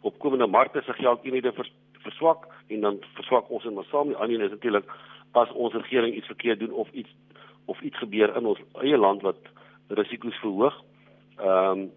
opkomende 0.00 0.46
markte 0.46 0.82
se 0.82 0.92
geldeenhede 0.92 1.52
vers, 1.52 1.72
verswak 1.92 2.46
en 2.66 2.80
dan 2.80 2.98
verswak 3.14 3.50
ons 3.50 3.64
in 3.64 3.74
maar 3.74 3.84
saam. 3.84 4.08
Die 4.08 4.16
ander 4.16 4.40
is 4.40 4.50
natuurlik 4.50 4.84
as 5.32 5.52
ons 5.52 5.74
regering 5.74 6.14
iets 6.14 6.26
verkeerd 6.26 6.58
doen 6.58 6.72
of 6.72 6.90
iets 6.92 7.10
of 7.64 7.80
iets 7.80 7.98
gebeur 7.98 8.36
in 8.36 8.46
ons 8.46 8.60
eie 8.72 8.98
land 8.98 9.22
wat 9.22 9.38
risiko's 9.88 10.38
verhoog. 10.40 10.82
Ehm 11.36 11.78
um, 11.78 11.90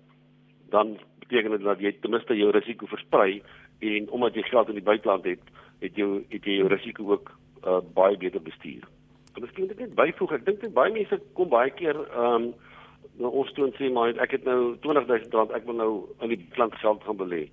dan 0.69 0.98
beteken 1.19 1.51
dit 1.51 1.63
dat 1.63 1.79
jy 1.79 1.91
ten 2.01 2.12
minste 2.13 2.36
jou 2.38 2.51
risiko 2.51 2.86
versprei 2.86 3.41
en 3.79 4.09
omdat 4.09 4.36
jy 4.36 4.41
geld 4.41 4.69
in 4.69 4.77
die 4.77 4.83
buiteland 4.83 5.24
het, 5.24 5.41
het 5.81 5.98
jy 5.98 6.07
het 6.29 6.45
jy 6.45 6.59
jou 6.59 6.69
risiko 6.71 7.12
ook 7.13 7.31
uh, 7.65 7.79
baie 7.93 8.17
beter 8.17 8.41
bestuur. 8.41 8.88
En 9.36 9.45
miskien 9.45 9.69
net 9.69 9.95
byvoeg, 9.95 10.33
ek 10.39 10.45
dink 10.45 10.65
baie 10.74 10.93
mense 10.93 11.21
kom 11.38 11.50
baie 11.50 11.71
keer 11.71 12.00
ehm 12.09 12.50
um, 12.50 12.51
na 13.19 13.27
ons 13.27 13.50
toe 13.51 13.65
en 13.67 13.74
sê 13.75 13.89
maar 13.91 14.15
ek 14.24 14.38
het 14.38 14.45
nou 14.48 14.77
20000 14.83 15.33
rand, 15.36 15.51
ek 15.51 15.65
wil 15.67 15.75
nou 15.75 15.91
in 16.24 16.31
die 16.31 16.39
buiteland 16.39 16.75
geld 16.79 17.03
gaan 17.03 17.19
belê. 17.19 17.45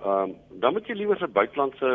Ehm 0.00 0.32
um, 0.32 0.34
dan 0.62 0.76
moet 0.76 0.88
jy 0.88 0.96
liewer 1.00 1.20
'n 1.20 1.32
buitelandse 1.32 1.90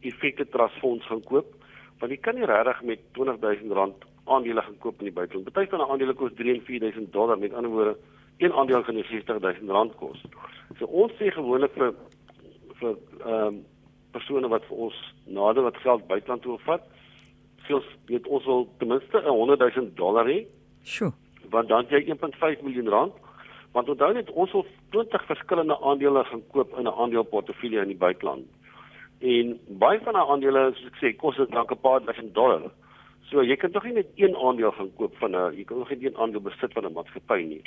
effekte 0.00 0.48
trust 0.48 0.80
fonds 0.80 1.06
gaan 1.06 1.22
koop 1.24 1.54
want 2.00 2.12
jy 2.12 2.18
kan 2.20 2.34
nie 2.34 2.44
regtig 2.44 2.82
met 2.82 3.00
20000 3.16 3.72
rand 3.72 4.04
aandele 4.24 4.62
gaan 4.62 4.78
koop 4.78 4.98
in 4.98 5.08
die 5.08 5.14
buiteland. 5.14 5.52
Party 5.52 5.70
van 5.70 5.82
die 5.84 5.90
aandele 5.90 6.14
kos 6.14 6.32
3 6.34 6.54
en 6.54 6.64
4000 6.64 7.12
dollar, 7.12 7.38
met 7.38 7.54
ander 7.54 7.70
woorde, 7.70 7.96
een 8.36 8.52
aandeel 8.52 8.82
gaan 8.82 8.94
jou 8.94 9.06
60000 9.06 9.70
rand 9.70 9.94
kos. 10.00 10.24
So 10.78 10.86
ons 10.86 11.12
sê 11.20 11.30
gewoonlik 11.32 11.72
vir 11.78 11.94
vir 12.80 12.96
ehm 13.24 13.46
um, 13.46 13.62
persone 14.14 14.48
wat 14.48 14.64
vir 14.68 14.86
ons 14.86 14.96
nader 15.26 15.66
wat 15.66 15.82
geld 15.82 16.06
buiteland 16.06 16.42
toe 16.42 16.58
vat. 16.68 16.86
Soos 17.68 17.86
weet 18.10 18.26
ons 18.26 18.44
wil 18.50 18.66
ten 18.78 18.88
minste 18.88 19.18
'n 19.18 19.36
100 19.38 19.60
000 19.76 19.94
dollar 19.94 20.26
hê. 20.26 20.46
Sjoe. 20.82 21.12
Want 21.50 21.68
dan 21.68 21.86
jy 21.90 22.04
1.5 22.08 22.62
miljoen 22.62 22.88
rand. 22.88 23.14
Want 23.72 23.88
onthou 23.88 24.12
net 24.14 24.30
ons 24.30 24.52
wil 24.52 24.66
20 24.90 25.26
verskillende 25.26 25.76
aandele 25.80 26.24
gaan 26.24 26.42
koop 26.52 26.78
in 26.78 26.86
'n 26.86 26.98
aandeleportefeulje 27.00 27.82
in 27.82 27.92
die 27.92 28.02
buiteland. 28.06 28.46
En 29.20 29.58
baie 29.68 30.00
van 30.04 30.12
daai 30.12 30.28
aandele, 30.30 30.72
soos 30.74 30.90
ek 30.92 30.98
sê, 31.00 31.16
kos 31.16 31.36
dit 31.36 31.50
dalk 31.50 31.72
'n 31.72 31.80
paar 31.80 32.00
duisend 32.04 32.34
dollar. 32.34 32.70
So 33.34 33.42
jy 33.42 33.56
kan 33.58 33.72
tog 33.74 33.82
nie 33.88 33.96
net 33.96 34.12
een 34.14 34.36
aandeel 34.38 34.70
gaan 34.70 34.92
koop 34.94 35.16
van 35.18 35.34
'n 35.34 35.56
jy 35.58 35.64
kan 35.64 35.78
nog 35.78 35.90
nie 35.90 36.06
een 36.06 36.16
aandeel 36.16 36.40
besit 36.40 36.72
van 36.72 36.86
'n 36.86 36.92
maatskappy 36.92 37.42
nie 37.42 37.62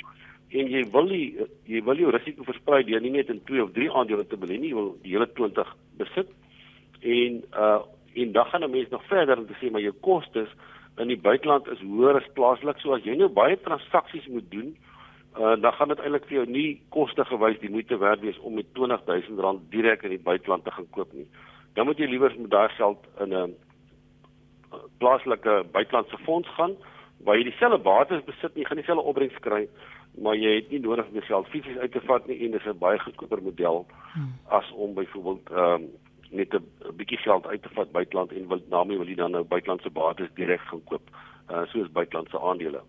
en 0.50 0.70
jy 0.72 0.82
wil 0.92 1.08
nie 1.10 1.26
jy 1.68 1.82
wil 1.84 1.98
jou 2.00 2.10
risiko 2.14 2.46
versprei 2.46 2.84
deur 2.88 3.02
nie 3.04 3.12
net 3.12 3.28
in 3.28 3.42
2 3.50 3.62
of 3.62 3.74
3 3.76 3.90
aandele 4.00 4.24
te 4.24 4.38
belê 4.40 4.56
nie, 4.56 4.70
jy 4.70 4.78
wil 4.78 4.94
die 5.02 5.12
hele 5.12 5.28
20 5.36 5.76
besit. 6.00 6.34
En 7.02 7.42
uh 7.52 7.78
en 8.18 8.32
dan 8.32 8.46
gaan 8.46 8.64
'n 8.64 8.70
mens 8.70 8.88
nog 8.88 9.04
verder 9.06 9.38
om 9.38 9.46
te 9.46 9.54
sê 9.60 9.70
maar 9.70 9.80
jou 9.80 9.92
kostes 10.00 10.48
in 10.96 11.08
die 11.08 11.20
buiteland 11.20 11.68
is 11.68 11.80
hoër 11.80 12.16
as 12.16 12.32
plaaslik. 12.34 12.80
So 12.80 12.94
as 12.94 13.04
jy 13.04 13.14
nou 13.16 13.28
baie 13.28 13.56
transaksies 13.56 14.26
moet 14.26 14.50
doen, 14.50 14.76
uh 15.38 15.56
dan 15.60 15.72
gaan 15.72 15.88
dit 15.88 15.98
eintlik 15.98 16.24
vir 16.24 16.36
jou 16.38 16.46
nie 16.46 16.80
koste 16.88 17.24
gewys 17.24 17.60
die 17.60 17.70
moeite 17.70 17.98
werd 17.98 18.20
wees 18.20 18.38
om 18.38 18.54
met 18.54 18.66
R20000 18.74 19.68
direk 19.70 20.02
in 20.02 20.10
die 20.10 20.24
buiteland 20.24 20.64
te 20.64 20.70
gaan 20.70 20.90
koop 20.90 21.12
nie. 21.12 21.26
Dan 21.74 21.86
moet 21.86 21.98
jy 21.98 22.06
liewer 22.06 22.34
met 22.38 22.50
daai 22.50 22.68
geld 22.68 23.06
in 23.20 23.34
'n 23.34 23.54
plaaslike 24.98 25.64
buitelandse 25.72 26.18
fonds 26.24 26.48
gaan 26.56 26.76
waar 27.26 27.36
jy 27.36 27.48
dieselfde 27.48 27.78
bates 27.82 28.24
besit, 28.24 28.54
jy 28.54 28.64
gaan 28.64 28.80
dieselfde 28.80 29.04
opbrengs 29.04 29.38
kry 29.40 29.66
maar 30.22 30.36
jy 30.36 30.54
het 30.58 30.70
nie 30.70 30.80
nodig 30.82 31.06
om 31.06 31.16
die 31.18 31.26
geld 31.26 31.48
fisies 31.52 31.78
uit 31.78 31.92
te 31.92 32.02
vat 32.06 32.26
nie 32.26 32.38
en 32.44 32.54
dis 32.56 32.66
'n 32.66 32.78
baie 32.78 32.98
goedkoper 32.98 33.42
model 33.42 33.86
hmm. 34.12 34.32
as 34.48 34.70
om 34.72 34.94
byvoorbeeld 34.94 35.50
ehm 35.50 35.74
um, 35.74 35.88
net 36.30 36.54
'n 36.54 36.64
bietjie 36.96 37.18
geld 37.18 37.46
uit 37.46 37.62
te 37.62 37.68
vat 37.72 37.92
buiteland 37.92 38.32
en 38.32 38.48
wil 38.48 38.60
daarmee 38.68 38.98
wil 38.98 39.08
jy 39.08 39.14
dan 39.14 39.30
nou 39.30 39.44
buitelandse 39.44 39.90
bates 39.90 40.28
direk 40.34 40.60
gaan 40.60 40.84
koop 40.84 41.02
uh, 41.50 41.62
soos 41.66 41.90
buitelandse 41.90 42.40
aandele. 42.40 42.80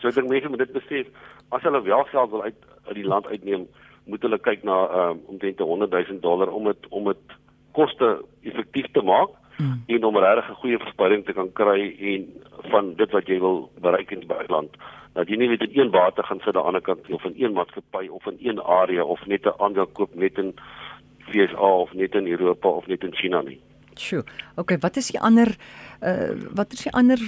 So 0.00 0.08
ek 0.08 0.14
dink 0.14 0.28
mense 0.28 0.48
moet 0.48 0.58
dit 0.58 0.72
besef 0.72 1.06
as 1.48 1.62
hulle 1.62 1.82
wel 1.82 2.04
geld 2.04 2.30
wil 2.30 2.42
uit 2.42 2.60
uit 2.84 2.94
die 2.94 3.06
land 3.06 3.26
uitneem, 3.26 3.66
moet 4.04 4.22
hulle 4.22 4.38
kyk 4.38 4.62
na 4.62 4.86
ehm 4.86 5.10
um, 5.10 5.20
omtrent 5.26 5.58
100 5.58 5.90
000 5.90 6.20
dollar 6.20 6.48
om 6.48 6.64
dit 6.64 6.88
om 6.88 7.04
dit 7.04 7.38
koste 7.72 8.24
effektief 8.42 8.86
te 8.92 9.02
maak 9.02 9.30
hmm. 9.56 9.82
en 9.86 10.04
om 10.04 10.16
regtig 10.16 10.50
'n 10.50 10.60
goeie 10.62 10.78
verspreiding 10.78 11.24
te 11.24 11.32
kan 11.32 11.52
kry 11.52 11.80
en 12.12 12.28
van 12.70 12.94
dit 12.94 13.10
wat 13.10 13.26
jy 13.26 13.38
wil 13.38 13.70
bereik 13.80 14.10
in 14.10 14.20
die 14.20 14.34
buiteland 14.36 14.76
dat 15.14 15.28
jy 15.30 15.36
nie 15.38 15.48
net 15.48 15.62
in 15.62 15.78
een 15.80 15.90
bate 15.94 16.22
gaan 16.22 16.40
sit 16.42 16.56
aan 16.56 16.60
die 16.62 16.68
ander 16.70 16.82
kant 16.82 17.10
of 17.10 17.24
in 17.24 17.34
een 17.36 17.52
maatskappy 17.52 18.08
of 18.08 18.26
in 18.26 18.38
een 18.40 18.62
area 18.62 19.04
of 19.04 19.26
net 19.26 19.46
'n 19.46 19.58
aandeel 19.58 19.86
koop 19.86 20.14
net 20.14 20.38
in 20.38 20.54
VSA 21.18 21.70
of 21.84 21.92
net 21.92 22.14
in 22.14 22.26
Europa 22.26 22.68
of 22.68 22.86
net 22.86 23.02
in 23.02 23.14
China 23.14 23.42
nie. 23.42 23.60
Sjoe. 23.94 24.24
Okay, 24.56 24.78
wat 24.78 24.96
is 24.96 25.10
die 25.12 25.20
ander 25.20 25.54
uh 26.02 26.34
wat 26.54 26.72
is 26.72 26.82
die 26.82 26.92
ander 26.92 27.18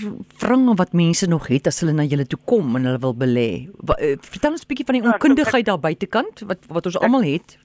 vringe 0.42 0.74
wat 0.74 0.92
mense 0.92 1.28
nog 1.28 1.46
het 1.46 1.66
as 1.66 1.80
hulle 1.80 1.92
na 1.92 2.02
julle 2.02 2.26
toe 2.26 2.38
kom 2.44 2.76
en 2.76 2.84
hulle 2.84 2.98
wil 2.98 3.14
belê? 3.14 3.68
Uh, 3.86 4.16
vertel 4.20 4.50
ons 4.50 4.64
'n 4.64 4.68
bietjie 4.68 4.86
van 4.86 4.98
die 4.98 5.02
ja, 5.02 5.12
onkundigheid 5.12 5.66
daar 5.66 5.80
buitekant 5.80 6.42
wat 6.46 6.66
wat 6.68 6.86
ons 6.86 6.98
almal 6.98 7.22
het. 7.22 7.58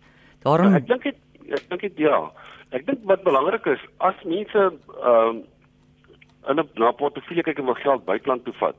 Daarom 0.43 0.71
ja, 0.71 0.77
Ek 0.77 0.87
dink 0.87 1.05
ek 1.05 1.69
dink 1.69 1.81
dit 1.81 1.97
ja. 1.97 2.31
Ek 2.71 2.85
dink 2.85 3.03
wat 3.03 3.23
belangrik 3.23 3.65
is 3.65 3.81
as 3.97 4.15
mense 4.23 4.59
ehm 4.59 5.41
uh, 5.41 5.41
in 6.49 6.57
'n 6.57 6.69
na 6.73 6.91
portefeulje 6.91 7.43
kyk 7.43 7.59
en 7.59 7.65
wil 7.65 7.77
geld 7.77 8.05
buiteland 8.05 8.43
toe 8.45 8.53
vat 8.53 8.75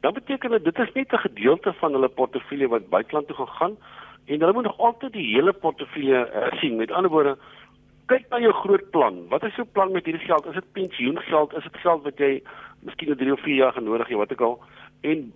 dan 0.00 0.12
beteken 0.12 0.50
dit 0.50 0.64
dit 0.64 0.78
is 0.78 0.92
net 0.92 1.12
'n 1.12 1.26
gedeelte 1.28 1.72
van 1.72 1.92
hulle 1.92 2.08
portefeulje 2.08 2.68
wat 2.68 2.88
buiteland 2.88 3.26
toe 3.26 3.36
gaan 3.36 3.54
gaan 3.58 3.76
en 4.24 4.40
hulle 4.40 4.52
moet 4.52 4.62
nog 4.62 4.78
altyd 4.78 5.12
die 5.12 5.34
hele 5.34 5.52
portefeulje 5.52 6.30
uh, 6.34 6.58
sien. 6.60 6.76
Met 6.76 6.90
ander 6.90 7.10
woorde, 7.10 7.36
kyk 8.06 8.28
na 8.28 8.38
jou 8.38 8.52
groot 8.52 8.90
plan. 8.90 9.28
Wat 9.28 9.44
is 9.44 9.54
jou 9.54 9.66
plan 9.72 9.92
met 9.92 10.04
hierdie 10.04 10.26
geld? 10.26 10.46
Is 10.46 10.54
dit 10.54 10.72
pensioengeld? 10.72 11.54
Is 11.54 11.62
dit 11.62 11.76
geld 11.76 12.02
wat 12.02 12.18
jy 12.18 12.42
miskien 12.80 13.08
oor 13.08 13.16
3 13.16 13.32
of 13.32 13.40
4 13.40 13.54
jaar 13.54 13.72
genodig 13.72 14.08
het, 14.08 14.16
wat 14.16 14.30
ek 14.30 14.40
al 14.40 14.60
en 15.00 15.32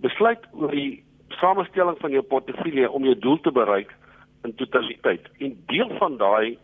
besluit 0.00 0.46
oor 0.52 0.70
die 0.70 1.04
samestelling 1.28 1.98
van 1.98 2.10
jou 2.10 2.22
portefeulje 2.22 2.90
om 2.90 3.04
jou 3.04 3.18
doel 3.18 3.40
te 3.40 3.52
bereik 3.52 3.94
in 4.44 4.54
totaliteit. 4.54 5.28
En 5.38 5.56
deel 5.66 5.90
van 5.98 6.16
daai 6.16 6.58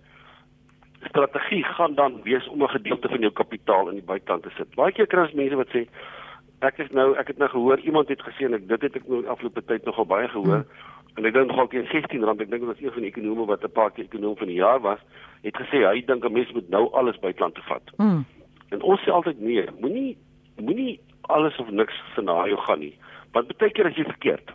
strategie 1.09 1.65
gaan 1.65 1.95
dan 1.95 2.23
wees 2.23 2.49
om 2.49 2.63
'n 2.63 2.69
gedeelte 2.69 3.09
van 3.09 3.21
jou 3.21 3.33
kapitaal 3.33 3.89
in 3.89 3.95
die 3.95 4.05
buiteland 4.05 4.43
te 4.43 4.51
sit. 4.57 4.75
Baie 4.75 4.93
keer 4.93 5.07
kry 5.07 5.21
ons 5.21 5.33
mense 5.33 5.57
wat 5.57 5.69
sê 5.69 5.87
ek 6.61 6.79
is 6.79 6.91
nou 6.91 7.17
ek 7.17 7.27
het 7.27 7.39
nou 7.39 7.49
gehoor 7.49 7.79
iemand 7.79 8.09
het 8.09 8.23
gesê 8.23 8.45
en 8.45 8.55
ek 8.55 8.69
dit 8.69 8.83
het 8.83 8.97
ek 8.97 9.09
nou 9.09 9.27
afgelope 9.27 9.65
tyd 9.65 9.85
nogal 9.85 10.07
baie 10.07 10.29
gehoor 10.29 10.65
hmm. 10.65 11.17
en 11.17 11.25
ek 11.25 11.35
dink 11.35 11.49
nogal 11.49 11.69
teen 11.69 11.87
16 11.87 12.25
rand 12.25 12.41
ek 12.41 12.51
dink 12.51 12.61
dit 12.61 12.73
was 12.73 12.81
een 12.81 12.93
van 12.93 13.03
die 13.03 13.11
ekonome 13.11 13.47
wat 13.47 13.65
'n 13.65 13.73
paar 13.73 13.91
keer 13.91 14.05
ekonom 14.05 14.37
van 14.37 14.47
die 14.47 14.61
jaar 14.61 14.81
was 14.81 15.01
het 15.43 15.57
gesê 15.57 15.85
hy 15.89 16.05
dink 16.05 16.25
'n 16.25 16.33
mens 16.33 16.53
moet 16.53 16.69
nou 16.69 16.93
alles 16.93 17.19
buiteland 17.19 17.55
toe 17.55 17.65
vat. 17.65 17.91
Hmm. 17.97 18.25
En 18.71 18.83
ons 18.83 19.01
sê 19.01 19.11
altyd 19.11 19.41
nee, 19.41 19.65
moenie 19.81 20.17
moenie 20.57 21.01
alles 21.21 21.57
of 21.57 21.71
niks 21.71 21.95
scenario 22.13 22.57
gaan 22.57 22.79
nie. 22.79 22.95
Want 23.33 23.57
baie 23.59 23.73
keer 23.73 23.87
is 23.87 23.97
jy 23.97 24.05
verkeerd. 24.05 24.53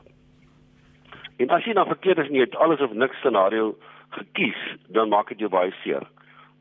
En 1.38 1.50
as 1.50 1.66
jy 1.66 1.74
nou 1.74 1.88
verkeerd 1.88 2.18
is 2.18 2.28
en 2.28 2.36
jy 2.36 2.46
het 2.48 2.56
alles 2.56 2.82
of 2.82 2.94
niks 2.94 3.18
scenario 3.18 3.76
gekies, 4.16 4.62
dan 4.88 5.10
maak 5.10 5.28
dit 5.28 5.40
jou 5.40 5.50
baie 5.50 5.74
seer. 5.84 6.06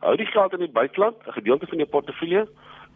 Hou 0.04 0.16
die 0.20 0.26
geld 0.26 0.52
in 0.52 0.58
die 0.58 0.72
buiteland, 0.72 1.16
'n 1.26 1.32
gedeelte 1.32 1.66
van 1.66 1.76
jou 1.76 1.88
portefeulje 1.88 2.48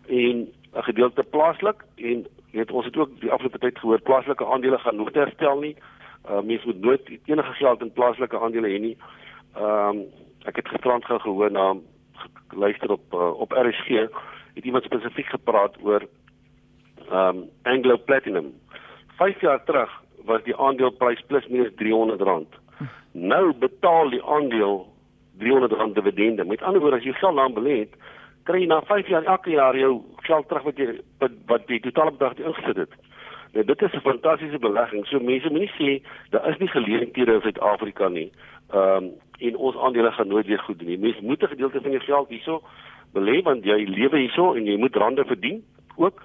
en 0.06 0.36
'n 0.76 0.82
gedeelte 0.88 1.22
plaaslik 1.22 1.84
en 1.96 2.26
het 2.50 2.70
ons 2.70 2.84
het 2.84 2.96
ook 2.96 3.20
die 3.20 3.30
afgelope 3.30 3.58
tyd 3.58 3.78
gehoor 3.78 4.00
plaaslike 4.00 4.44
aandele 4.44 4.78
gaan 4.78 4.96
nooit 4.96 5.14
herstel 5.14 5.58
nie. 5.58 5.76
Uh 6.30 6.40
mense 6.40 6.66
moet 6.66 6.80
nooit 6.80 7.10
enige 7.24 7.52
geld 7.52 7.80
in 7.80 7.92
plaaslike 7.92 8.38
aandele 8.38 8.68
hê 8.68 8.80
nie. 8.80 8.96
Ehm 9.56 9.88
um, 9.88 10.04
ek 10.44 10.56
het 10.56 10.68
gisterand 10.68 11.04
gou 11.04 11.18
gehoor 11.18 11.50
na 11.50 11.76
luister 12.50 12.90
op 12.90 13.12
uh, 13.12 13.40
op 13.40 13.52
RSG 13.52 13.88
het 14.54 14.64
iemand 14.64 14.84
spesifiek 14.84 15.26
gepraat 15.26 15.76
oor 15.82 16.02
ehm 17.10 17.36
um, 17.36 17.48
Anglo 17.62 17.96
Platinum. 17.96 18.52
5 19.16 19.40
jaar 19.40 19.64
terug 19.64 20.02
was 20.24 20.42
die 20.42 20.56
aandeleprys 20.56 21.20
plus 21.26 21.46
minus 21.46 21.74
300 21.74 22.20
rand. 22.20 22.48
Nou 23.12 23.52
betaal 23.52 24.10
die 24.10 24.24
aandeel 24.24 24.97
300 25.38 25.72
rand 25.72 25.94
dividende. 25.94 26.44
Met 26.44 26.62
ander 26.62 26.80
woorde 26.80 26.96
as 26.96 27.04
jy 27.04 27.12
geld 27.12 27.38
aan 27.38 27.54
belê 27.54 27.78
het, 27.78 27.94
kry 28.48 28.62
jy 28.62 28.66
na 28.66 28.80
5 28.88 29.08
jaar 29.08 29.24
elke 29.24 29.50
jaar 29.50 29.76
jou 29.76 30.02
geld 30.26 30.48
terug 30.48 30.62
wat 30.62 30.76
jy 30.76 31.00
wat, 31.18 31.30
wat 31.46 31.68
jy 31.68 31.80
totaal 31.80 32.10
bedrag 32.16 32.38
ingesit 32.38 32.76
het. 32.76 32.92
Nou 33.52 33.64
dit 33.64 33.82
is 33.82 33.92
'n 33.92 34.00
fantastiese 34.00 34.58
belegging. 34.58 35.06
So 35.06 35.20
mense 35.20 35.50
moenie 35.50 35.72
sê 35.78 36.02
daar 36.30 36.48
is 36.48 36.58
nie 36.58 36.68
geleenthede 36.68 37.32
in 37.32 37.40
Suid-Afrika 37.40 38.08
nie. 38.08 38.32
Ehm 38.70 39.04
um, 39.04 39.10
en 39.38 39.56
ons 39.56 39.76
aandele 39.76 40.10
gaan 40.12 40.28
nooit 40.28 40.46
weer 40.46 40.58
goed 40.58 40.78
doen 40.78 40.88
nie. 40.88 40.98
Mense 40.98 41.22
moet 41.22 41.42
'n 41.42 41.46
gedeelte 41.54 41.80
van 41.80 41.90
jou 41.90 42.02
geld 42.02 42.28
hierso 42.28 42.62
belê 43.12 43.42
want 43.42 43.64
jy 43.64 43.84
lewe 43.86 44.18
hierso 44.18 44.54
en 44.54 44.66
jy 44.66 44.76
moet 44.76 44.96
rande 44.96 45.24
verdien 45.24 45.64
ook. 45.96 46.22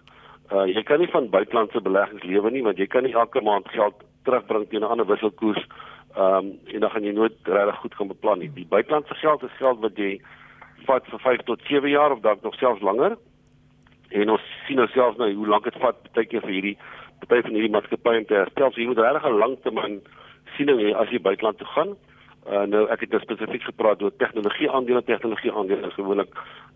Uh 0.51 0.65
jy 0.65 0.83
kan 0.83 0.99
nie 0.99 1.07
van 1.07 1.29
buitelandse 1.29 1.81
beleggings 1.81 2.23
lewe 2.23 2.51
nie 2.51 2.63
want 2.63 2.77
jy 2.77 2.87
kan 2.87 3.03
nie 3.03 3.13
elke 3.13 3.41
maand 3.41 3.67
geld 3.69 3.93
terugbring 4.23 4.69
teen 4.69 4.81
'n 4.81 4.91
ander 4.91 5.05
wisselkoers. 5.05 5.67
Ehm 6.15 6.35
um, 6.35 6.59
en 6.65 6.79
dan 6.79 6.89
gaan 6.89 7.03
jy 7.03 7.11
nooit 7.11 7.37
regtig 7.43 7.79
goed 7.81 7.95
kan 7.95 8.07
beplan 8.07 8.39
nie. 8.39 8.51
Die 8.53 8.67
buitelandse 8.69 9.15
geld 9.15 9.43
is 9.43 9.57
geld 9.57 9.79
wat 9.79 9.97
jy 9.97 10.21
vat 10.85 11.05
vir 11.09 11.19
5 11.19 11.45
tot 11.47 11.61
7 11.65 11.89
jaar 11.89 12.11
of 12.11 12.19
dalk 12.21 12.41
nog 12.43 12.55
selfs 12.55 12.81
langer. 12.81 13.17
En 14.09 14.29
ons 14.29 14.43
sien 14.67 14.77
nou 14.77 14.87
selfs 14.87 15.17
nou 15.17 15.33
hoe 15.33 15.47
lank 15.47 15.63
dit 15.63 15.79
vat 15.81 16.11
baie 16.13 16.27
keer 16.29 16.45
vir 16.45 16.53
hierdie 16.53 16.77
party 17.23 17.47
van 17.47 17.55
hierdie 17.57 17.71
maatskappye 17.73 18.19
om 18.19 18.25
te 18.29 18.37
herstel. 18.37 18.71
So 18.71 18.81
jy 18.81 18.87
moet 18.87 19.01
regtig 19.01 19.25
'n 19.25 19.41
langtermyn 19.43 20.01
siening 20.57 20.79
hê 20.79 20.93
as 20.93 21.09
jy 21.09 21.19
buiteland 21.19 21.57
toe 21.57 21.67
gaan. 21.67 21.95
Uh, 22.43 22.65
nou 22.67 22.83
ek 22.91 23.05
het 23.05 23.09
nou 23.09 23.21
spesifiek 23.21 23.63
gepraat 23.63 24.01
oor 24.03 24.11
tegnologie 24.17 24.69
aandele, 24.69 25.01
tegnologie 25.03 25.51
aandele 25.51 25.87
is 25.87 25.93
gewoonlik 25.95 26.29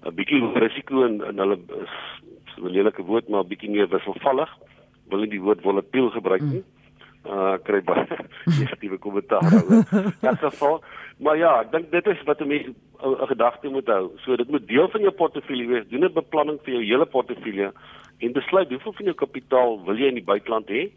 'n 0.05 0.15
bietjie 0.15 0.41
risiko 0.55 1.03
in 1.03 1.21
in 1.21 1.37
hulle 1.37 1.57
is 1.83 1.93
'n 2.57 2.71
lelike 2.71 3.03
woord 3.03 3.29
maar 3.29 3.45
bietjie 3.45 3.69
meer 3.69 3.87
wisselvallig. 3.87 4.49
Wil 5.09 5.19
nie 5.19 5.29
die 5.29 5.41
woord 5.41 5.61
volatiel 5.61 6.09
gebruik 6.09 6.41
nie. 6.41 6.63
Uh 7.27 7.57
kry 7.67 7.81
baie 7.83 8.05
negatiewe 8.59 8.97
kommentaar 8.97 9.43
oor. 9.43 9.83
In 10.23 10.37
geval, 10.37 10.81
maar 11.19 11.37
ja, 11.37 11.53
ek 11.61 11.71
dink 11.71 11.91
dit 11.91 12.07
is 12.07 12.23
wat 12.29 12.41
'n 12.41 12.47
mens 12.47 12.67
'n 13.03 13.27
gedagte 13.27 13.69
moet 13.69 13.87
hou. 13.87 14.11
So 14.23 14.35
dit 14.35 14.49
moet 14.49 14.67
deel 14.67 14.87
van 14.89 15.01
jou 15.01 15.11
portefeulje 15.11 15.67
wees. 15.67 15.87
Doen 15.89 16.05
'n 16.05 16.13
beplanning 16.13 16.59
vir 16.63 16.73
jou 16.73 16.83
hele 16.83 17.05
portefeulje 17.05 17.71
en 18.17 18.31
besluit 18.33 18.69
hoeveel 18.69 18.93
van 18.93 19.05
jou 19.05 19.15
kapitaal 19.15 19.83
wil 19.85 19.97
jy 19.97 20.07
in 20.07 20.19
die 20.21 20.29
buiteland 20.31 20.67
hê 20.69 20.89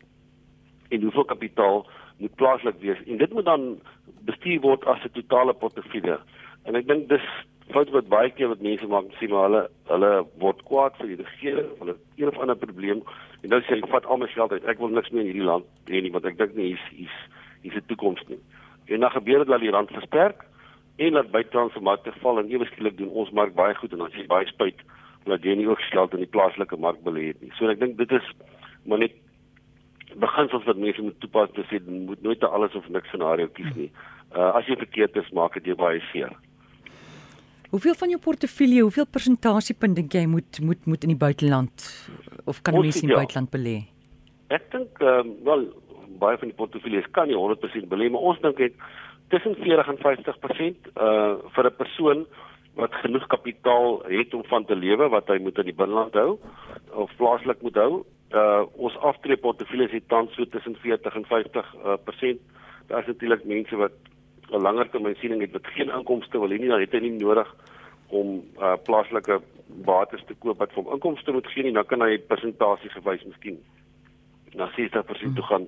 en 0.89 1.03
hoeveel 1.03 1.25
kapitaal 1.25 1.87
moet 2.19 2.35
plaaslik 2.35 2.79
wees. 2.81 2.99
En 3.07 3.17
dit 3.17 3.33
moet 3.33 3.45
dan 3.45 3.81
bestuur 4.25 4.61
word 4.61 4.85
as 4.85 5.05
'n 5.05 5.13
totale 5.13 5.55
portefeulje. 5.55 6.19
En 6.65 6.75
ek 6.75 6.87
dink 6.87 7.09
dis 7.09 7.27
fout 7.75 7.91
wat 7.95 8.09
baie 8.09 8.31
keer 8.31 8.49
wat 8.53 8.63
mense 8.65 8.87
maak, 8.87 9.11
sien 9.19 9.31
maar 9.33 9.49
hulle 9.49 9.63
hulle 9.91 10.11
word 10.43 10.63
kwaad 10.69 10.97
vir 11.01 11.13
die 11.13 11.19
regering, 11.23 11.71
hulle 11.81 11.97
een 12.17 12.29
of 12.29 12.39
ander 12.39 12.57
probleem 12.57 13.03
en 13.43 13.53
dan 13.55 13.63
sê 13.63 13.75
hulle 13.75 13.91
vat 13.93 14.07
al 14.07 14.21
my 14.23 14.29
geld 14.35 14.53
uit. 14.53 14.65
Ek 14.65 14.79
wil 14.83 14.95
niks 14.95 15.11
meer 15.11 15.25
in 15.25 15.31
hierdie 15.33 15.49
land 15.49 15.67
hê 15.91 16.03
nie 16.03 16.13
want 16.15 16.29
ek 16.31 16.39
dink 16.39 16.55
nie 16.57 16.73
hier's 16.73 16.87
hier's 16.91 17.19
hier's 17.63 17.77
'n 17.81 17.89
toekoms 17.89 18.23
nie. 18.29 18.41
En 18.95 19.01
dan 19.01 19.11
gebeur 19.11 19.39
dit 19.45 19.49
dat 19.49 19.61
die 19.61 19.71
rand 19.71 19.91
versterk 19.91 20.45
en 20.97 21.13
dat 21.13 21.31
buitelandse 21.31 21.81
markte 21.81 22.13
val 22.21 22.39
en 22.39 22.51
ewe 22.51 22.67
skielik 22.67 22.97
doen 22.99 23.09
ons 23.09 23.31
mark 23.31 23.55
baie 23.55 23.75
goed 23.75 23.93
en 23.93 24.03
ons 24.03 24.15
is 24.15 24.27
baie 24.27 24.47
spyt 24.47 24.81
dat 25.25 25.43
jy 25.45 25.55
nie 25.55 25.69
ook 25.69 25.81
geld 25.81 26.13
in 26.13 26.25
die 26.25 26.33
plaaslike 26.35 26.77
mark 26.77 27.01
belê 27.05 27.27
het 27.33 27.41
nie. 27.43 27.53
So 27.59 27.69
ek 27.69 27.81
dink 27.81 27.97
dit 27.97 28.13
is 28.13 28.27
maar 28.85 28.99
net 28.99 29.15
beginsels 30.19 30.65
wat 30.65 30.77
mense 30.77 31.03
moet 31.03 31.21
toepas 31.21 31.51
te 31.55 31.65
sê 31.71 31.81
moet 31.87 32.23
nooit 32.23 32.43
'n 32.43 32.53
alles 32.57 32.75
of 32.75 32.89
niks 32.89 33.09
scenario 33.09 33.49
kies 33.49 33.75
nie. 33.75 33.91
Uh 34.37 34.51
as 34.59 34.67
jy 34.67 34.77
verkeerd 34.77 35.17
is, 35.17 35.31
maak 35.31 35.55
dit 35.55 35.65
jou 35.65 35.77
baie 35.77 36.01
seer. 36.13 36.33
Hoeveel 37.71 37.95
van 37.95 38.09
jou 38.09 38.19
portefeulje, 38.19 38.83
hoeveel 38.83 39.07
persentasiepunt 39.07 39.95
dink 39.97 40.15
jy 40.17 40.25
moet 40.27 40.59
moet 40.67 40.87
moet 40.91 41.05
in 41.07 41.13
die 41.13 41.21
buiteland 41.21 41.85
of 42.51 42.59
kan 42.67 42.75
mense 42.75 43.03
in 43.05 43.13
die 43.13 43.15
ja. 43.15 43.21
buiteland 43.23 43.51
belê? 43.55 43.77
Ek 44.51 44.67
dink 44.73 44.99
ehm 44.99 45.29
um, 45.29 45.37
wel 45.47 45.63
baie 46.21 46.39
van 46.41 46.51
die 46.51 46.57
portefeuilles 46.59 47.07
kan 47.17 47.31
jy 47.31 47.39
100% 47.39 47.87
belê, 47.93 48.11
maar 48.11 48.27
ons 48.33 48.41
dink 48.43 48.59
dit 48.59 48.75
tussen 49.31 49.55
40 49.63 49.93
en 49.93 50.01
50% 50.03 50.91
uh 51.07 51.37
vir 51.55 51.71
'n 51.71 51.77
persoon 51.79 52.27
wat 52.75 52.95
genoeg 53.03 53.27
kapitaal 53.27 54.03
het 54.09 54.35
om 54.35 54.45
van 54.51 54.65
te 54.65 54.75
lewe 54.75 55.09
wat 55.09 55.29
hy 55.29 55.39
moet 55.39 55.59
in 55.59 55.71
die 55.71 55.79
binneland 55.83 56.15
hou 56.15 56.39
of 56.91 57.17
plaaslik 57.17 57.63
moet 57.63 57.79
hou. 57.79 58.05
Uh 58.35 58.63
ons 58.77 58.99
aftree 58.99 59.37
portefeuilles 59.37 59.95
het 59.95 60.09
tans 60.09 60.35
so 60.35 60.45
tussen 60.45 60.77
40 60.83 61.15
en 61.15 61.27
50% 61.31 61.87
uh, 61.87 61.95
percent. 62.05 62.41
Daar 62.87 63.01
is 63.01 63.07
natuurlik 63.15 63.45
mense 63.45 63.77
wat 63.77 63.95
'n 64.53 64.63
langer 64.63 64.91
termyn 64.91 65.17
siening 65.21 65.41
het 65.41 65.53
wat 65.53 65.67
geen 65.67 65.91
inkomste 65.91 66.39
wil 66.39 66.51
hê 66.51 66.59
nie, 66.59 66.69
dan 66.69 66.81
het 66.81 66.93
hy 66.93 67.01
nie 67.01 67.19
nodig 67.19 67.49
om 68.09 68.43
uh, 68.59 68.75
plaaslike 68.85 69.41
bates 69.87 70.23
te 70.27 70.35
koop 70.35 70.59
wat 70.59 70.73
vir 70.75 70.83
hom 70.83 70.93
inkomste 70.95 71.33
moet 71.33 71.47
gee 71.47 71.63
nie, 71.63 71.73
dan 71.73 71.87
kan 71.87 72.03
hy 72.03 72.19
persentasie 72.19 72.91
gewys 72.91 73.25
miskien 73.25 73.61
na 74.59 74.67
60% 74.75 75.37
toe 75.39 75.47
gaan. 75.47 75.67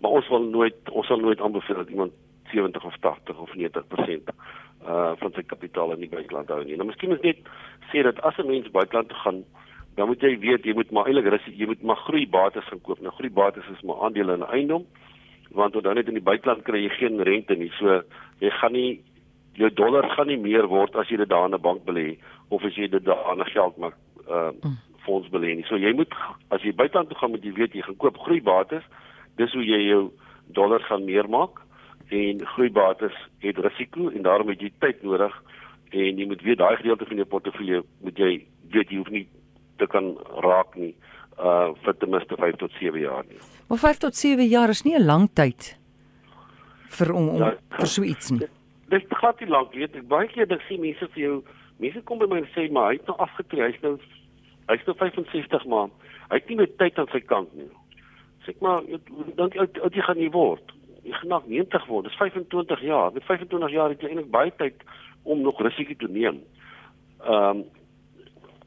Maar 0.00 0.10
ons 0.10 0.28
wil 0.28 0.46
nooit 0.54 0.90
ons 0.90 1.06
sal 1.06 1.18
nooit 1.18 1.40
aanbeveel 1.40 1.82
dat 1.82 1.90
iemand 1.90 2.12
70 2.52 2.84
of 2.84 2.96
80 3.00 3.38
of 3.38 3.54
90% 3.54 4.34
uh 4.80 5.12
van 5.20 5.32
sy 5.36 5.42
kapitaal 5.42 5.92
in 5.92 6.06
die 6.06 6.12
buiteland 6.12 6.48
hou 6.48 6.62
nie. 6.64 6.76
Nou 6.76 6.86
miskien 6.88 7.12
is 7.12 7.24
net 7.26 7.42
sê 7.90 8.02
dat 8.06 8.22
as 8.22 8.38
'n 8.38 8.46
mens 8.46 8.70
buiteland 8.70 9.08
toe 9.08 9.18
gaan, 9.18 9.44
dan 9.96 10.06
moet 10.06 10.22
jy 10.22 10.38
weet 10.38 10.64
jy 10.64 10.74
moet 10.74 10.90
maar 10.90 11.06
eintlik 11.06 11.42
jy 11.46 11.66
moet 11.66 11.82
maar 11.82 12.00
groeibates 12.06 12.64
gaan 12.64 12.80
koop. 12.80 13.00
Nou 13.00 13.12
groeibates 13.12 13.68
is 13.74 13.82
maar 13.82 14.00
aandele 14.06 14.34
in 14.34 14.46
eiendom 14.46 14.86
want 15.52 15.74
dan 15.82 15.94
net 15.94 16.08
in 16.08 16.18
die 16.18 16.22
buiteland 16.22 16.62
kry 16.62 16.84
jy 16.84 16.92
geen 16.98 17.22
rente 17.26 17.56
nie. 17.58 17.70
So 17.78 18.02
jy 18.40 18.50
gaan 18.60 18.72
nie 18.72 19.00
jou 19.58 19.70
dollar 19.74 20.06
gaan 20.14 20.30
nie 20.30 20.38
meer 20.38 20.68
word 20.70 20.96
as 20.96 21.10
jy 21.10 21.16
dit 21.20 21.28
daar 21.28 21.48
in 21.48 21.54
'n 21.54 21.60
bank 21.60 21.84
belê 21.84 22.18
of 22.48 22.64
as 22.64 22.76
jy 22.76 22.88
dit 22.88 23.04
daar 23.04 23.32
in 23.32 23.40
'n 23.40 23.52
geldmark 23.54 23.96
uh 24.28 24.52
mm. 24.52 24.76
fonds 25.04 25.28
belê 25.28 25.54
nie. 25.54 25.66
So 25.68 25.76
jy 25.76 25.92
moet 25.92 26.14
as 26.50 26.62
jy 26.62 26.72
buiteland 26.72 27.08
toe 27.08 27.18
gaan 27.18 27.30
moet 27.30 27.44
jy 27.44 27.52
weet 27.52 27.74
jy 27.74 27.82
gaan 27.82 27.96
koop 27.96 28.18
groeibates. 28.18 28.84
Dis 29.36 29.52
hoe 29.52 29.64
jy 29.64 29.80
jou 29.88 30.12
dollar 30.46 30.80
gaan 30.80 31.04
meer 31.04 31.28
maak 31.28 31.60
en 32.08 32.46
groeibates 32.46 33.14
het 33.38 33.58
risiko 33.58 34.08
en 34.08 34.22
daarom 34.22 34.48
het 34.48 34.60
jy 34.60 34.72
tyd 34.78 35.02
nodig 35.02 35.42
en 35.90 36.18
jy 36.18 36.26
moet 36.26 36.42
weet 36.42 36.58
daai 36.58 36.76
gedeelte 36.76 37.06
van 37.06 37.16
jou 37.16 37.26
portefeulje 37.26 37.82
moet 38.02 38.18
jy 38.18 38.46
weet 38.70 38.90
jy 38.90 38.96
hoef 38.96 39.10
nie 39.10 39.26
te 39.78 39.86
kan 39.86 40.16
raak 40.42 40.76
nie 40.76 40.94
uh 41.38 41.72
vir 41.84 41.96
ten 41.96 42.10
minste 42.10 42.36
5 42.36 42.56
tot 42.56 42.72
7 42.78 43.00
jaar 43.00 43.24
nie. 43.28 43.40
Maar 43.70 43.78
5 43.78 43.98
tot 43.98 44.16
7 44.16 44.46
jaar 44.46 44.68
is 44.68 44.82
nie 44.82 44.98
'n 44.98 45.04
lang 45.04 45.30
tyd 45.32 45.78
vir 46.88 47.14
om, 47.14 47.28
om 47.28 47.36
ja, 47.36 47.54
vir 47.68 47.86
so 47.86 48.02
iets 48.02 48.30
nie. 48.30 48.48
Dit 48.88 49.04
gaan 49.08 49.34
nie 49.38 49.48
lank 49.48 49.74
weet 49.74 49.94
ek 49.96 50.08
baie 50.08 50.28
keer 50.28 50.48
dan 50.48 50.60
sien 50.68 50.80
mense 50.80 51.08
vir 51.14 51.22
jou 51.22 51.44
mense 51.78 52.02
kom 52.02 52.18
by 52.18 52.26
my 52.26 52.40
en 52.42 52.48
sê 52.54 52.66
maar 52.72 52.90
hy 52.90 52.96
het 52.98 53.06
nou 53.06 53.16
afgetree 53.18 53.62
hy's 53.62 53.82
nou 53.82 53.98
hy's 54.66 54.86
nou 54.86 54.96
65 54.96 55.64
maar 55.66 55.86
hy 56.30 56.40
het 56.40 56.48
nie 56.48 56.56
meer 56.56 56.76
tyd 56.82 56.98
aan 56.98 57.06
sy 57.12 57.20
kant 57.20 57.54
nie. 57.54 57.70
Sê 58.42 58.50
ek 58.50 58.60
maar 58.60 58.82
dink 59.36 59.54
jy 59.54 59.60
oud 59.60 59.94
jy 59.94 60.02
gaan 60.02 60.18
nie 60.18 60.30
word. 60.30 60.74
Jy 61.04 61.12
gaan 61.12 61.28
nog 61.28 61.46
90 61.46 61.86
word. 61.86 62.04
Dis 62.04 62.18
25 62.18 62.82
jaar. 62.82 63.12
Met 63.12 63.24
25 63.24 63.70
jaar 63.70 63.88
het 63.94 64.02
jy 64.02 64.08
eintlik 64.08 64.30
baie 64.30 64.50
tyd 64.58 64.82
om 65.22 65.46
nog 65.46 65.62
risiko 65.62 65.94
te 65.94 66.10
neem. 66.10 66.42
Ehm 67.22 67.62
um, 67.62 67.64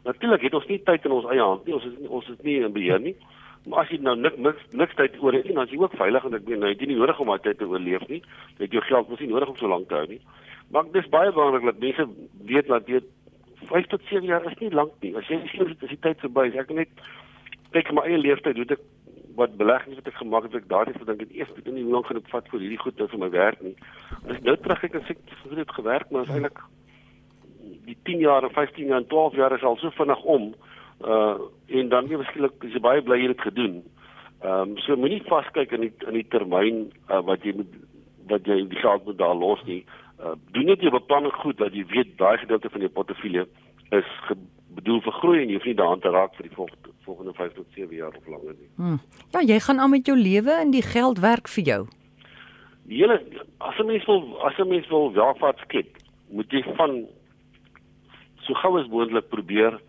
Natuurlik 0.04 0.42
het 0.42 0.54
ons 0.54 0.66
nie 0.68 0.82
tyd 0.84 1.06
in 1.06 1.12
ons 1.16 1.26
eie 1.32 1.40
hand 1.40 1.66
nie. 1.66 1.74
Ons 1.74 1.86
is 1.86 1.94
nie, 2.00 2.10
ons 2.10 2.28
is 2.28 2.40
nie 2.44 2.58
in 2.60 2.74
beheer 2.76 3.00
nie. 3.00 3.16
Maar 3.66 3.86
as 3.86 3.92
jy 3.94 4.00
nou 4.04 4.16
niks 4.20 4.40
niks, 4.44 4.64
niks 4.76 4.96
tyd 5.00 5.16
oor 5.24 5.36
het 5.38 5.46
nie, 5.48 5.56
dan 5.56 5.68
is 5.68 5.72
jy 5.72 5.80
ook 5.80 5.96
veilig 6.00 6.26
en 6.28 6.36
ek 6.36 6.48
meen 6.48 6.60
nou 6.60 6.72
jy 6.72 6.76
het 6.76 6.88
nie 6.90 7.00
nodig 7.00 7.20
om 7.24 7.32
daai 7.32 7.44
tyd 7.46 7.60
te 7.62 7.68
oorleef 7.70 8.08
nie. 8.10 8.20
Jy 8.58 8.66
het 8.66 8.76
jou 8.76 8.84
geld 8.90 9.12
mos 9.12 9.22
nie 9.24 9.32
nodig 9.32 9.52
om 9.54 9.60
so 9.60 9.72
lank 9.72 9.88
te 9.90 10.00
hou 10.00 10.08
nie. 10.10 10.20
Maar 10.76 10.90
dis 10.96 11.12
baie 11.14 11.32
belangrik 11.32 11.70
dat 11.70 11.80
mense 11.80 12.08
weet 12.50 12.68
dat 12.68 12.90
dit 12.90 13.08
5 13.70 13.88
tot 13.94 14.10
7 14.10 14.28
jaar 14.28 14.46
is 14.52 14.58
nie 14.60 14.72
lank 14.74 14.92
nie. 15.02 15.14
As 15.16 15.30
jy 15.32 15.40
sien 15.52 15.72
dit 15.72 15.86
is 15.88 15.94
die 15.96 16.02
tyd 16.04 16.20
verby. 16.26 16.50
Ek 16.60 16.74
net 16.76 16.92
kyk 17.72 17.94
my 17.96 18.04
eie 18.10 18.20
leeftyd, 18.20 18.60
hoe 18.60 18.76
ek 18.76 18.84
wat 19.38 19.56
beleggings 19.58 19.98
wat 19.98 20.10
ek 20.12 20.20
gemaak 20.20 20.46
het, 20.46 20.60
ek 20.60 20.70
daardie 20.70 20.94
gedink 20.98 21.24
het 21.24 21.32
eers 21.34 21.54
dit 21.56 21.72
nie 21.74 21.88
lank 21.90 22.06
genoeg 22.10 22.28
vat 22.30 22.50
vir 22.52 22.62
hierdie 22.62 22.82
goed 22.84 23.00
nou 23.00 23.08
vir 23.10 23.22
my 23.24 23.30
werk 23.34 23.64
nie. 23.66 23.74
As 24.28 24.36
ek 24.36 24.44
nou 24.46 24.58
terugkyk 24.62 25.00
en 25.00 25.06
sê 25.08 25.16
ek 25.16 25.56
het 25.58 25.78
gewerk, 25.78 26.12
maar 26.12 26.28
is 26.28 26.36
eintlik 26.36 26.62
die 27.88 27.98
10 28.10 28.22
jaar 28.24 28.46
en 28.46 28.54
15 28.54 28.92
jaar 28.92 29.02
en 29.02 29.10
12 29.10 29.40
jaar 29.40 29.56
is 29.56 29.66
al 29.66 29.80
so 29.82 29.90
vinnig 29.98 30.22
om 30.36 30.52
uh 31.06 31.36
en 31.68 31.90
dan 31.90 32.08
weer 32.08 32.18
beskiklik 32.22 32.64
is 32.68 32.74
jy 32.74 32.80
baie 32.80 33.02
bly 33.02 33.18
jy 33.18 33.28
het 33.32 33.42
gedoen. 33.42 33.82
Ehm 34.44 34.74
um, 34.74 34.78
so 34.78 34.96
moenie 34.96 35.24
vaskyk 35.30 35.72
in 35.72 35.88
die 35.88 35.94
in 36.08 36.14
die 36.20 36.28
termyn 36.30 36.92
uh, 37.10 37.22
wat 37.26 37.44
jy 37.44 37.56
moet 37.56 37.76
wat 38.28 38.46
jy 38.48 38.60
die 38.68 38.80
geld 38.80 39.06
moet 39.06 39.18
daar 39.18 39.36
los 39.36 39.64
nie. 39.66 39.84
Uh 40.20 40.36
doen 40.56 40.66
net 40.66 40.82
jou 40.82 40.92
beplanning 40.92 41.34
goed 41.34 41.58
dat 41.58 41.74
jy 41.74 41.86
weet 41.92 42.18
daai 42.18 42.38
gedeelte 42.38 42.70
van 42.70 42.86
jou 42.86 42.92
portefeulje 42.92 43.48
is 43.92 44.10
bedoel 44.76 45.02
vir 45.06 45.16
groei 45.20 45.42
en 45.42 45.50
jy 45.50 45.58
hoef 45.58 45.66
nie 45.70 45.80
daaraan 45.80 46.04
te 46.04 46.12
raak 46.14 46.36
vir 46.38 46.48
die 46.50 46.56
volgende 46.56 46.92
volgende 47.04 47.34
5 47.34 47.54
tot 47.54 47.66
7 47.76 47.96
jaar 47.96 48.16
of 48.16 48.28
langer 48.28 48.56
nie. 48.60 48.70
Hmm. 48.76 49.00
Ja, 49.32 49.42
jy 49.42 49.60
gaan 49.60 49.80
aan 49.80 49.92
met 49.92 50.06
jou 50.08 50.16
lewe 50.18 50.54
en 50.62 50.72
die 50.72 50.86
geld 50.86 51.20
werk 51.20 51.50
vir 51.52 51.64
jou. 51.64 51.82
Die 52.88 53.02
hele 53.02 53.20
as 53.60 53.80
'n 53.80 53.86
mens 53.86 54.06
wil 54.06 54.40
as 54.44 54.58
'n 54.60 54.68
mens 54.68 54.88
wil 54.88 55.12
welvaart 55.14 55.60
skep, 55.68 55.98
moet 56.30 56.52
jy 56.52 56.64
van 56.76 57.06
so 58.42 58.54
gou 58.54 58.80
as 58.80 58.88
moontlik 58.88 59.28
probeer 59.30 59.80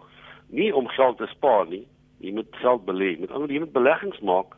nie 0.49 0.75
om 0.75 0.89
geld 0.89 1.19
te 1.19 1.27
spaar 1.27 1.67
nie. 1.67 1.87
Jy 2.19 2.33
moet 2.33 2.47
geld 2.51 2.85
belê. 2.85 3.19
Met 3.19 3.31
ander 3.31 3.47
woorde, 3.47 3.55
jy 3.55 3.61
moet 3.61 3.73
beleggings 3.73 4.21
maak 4.21 4.57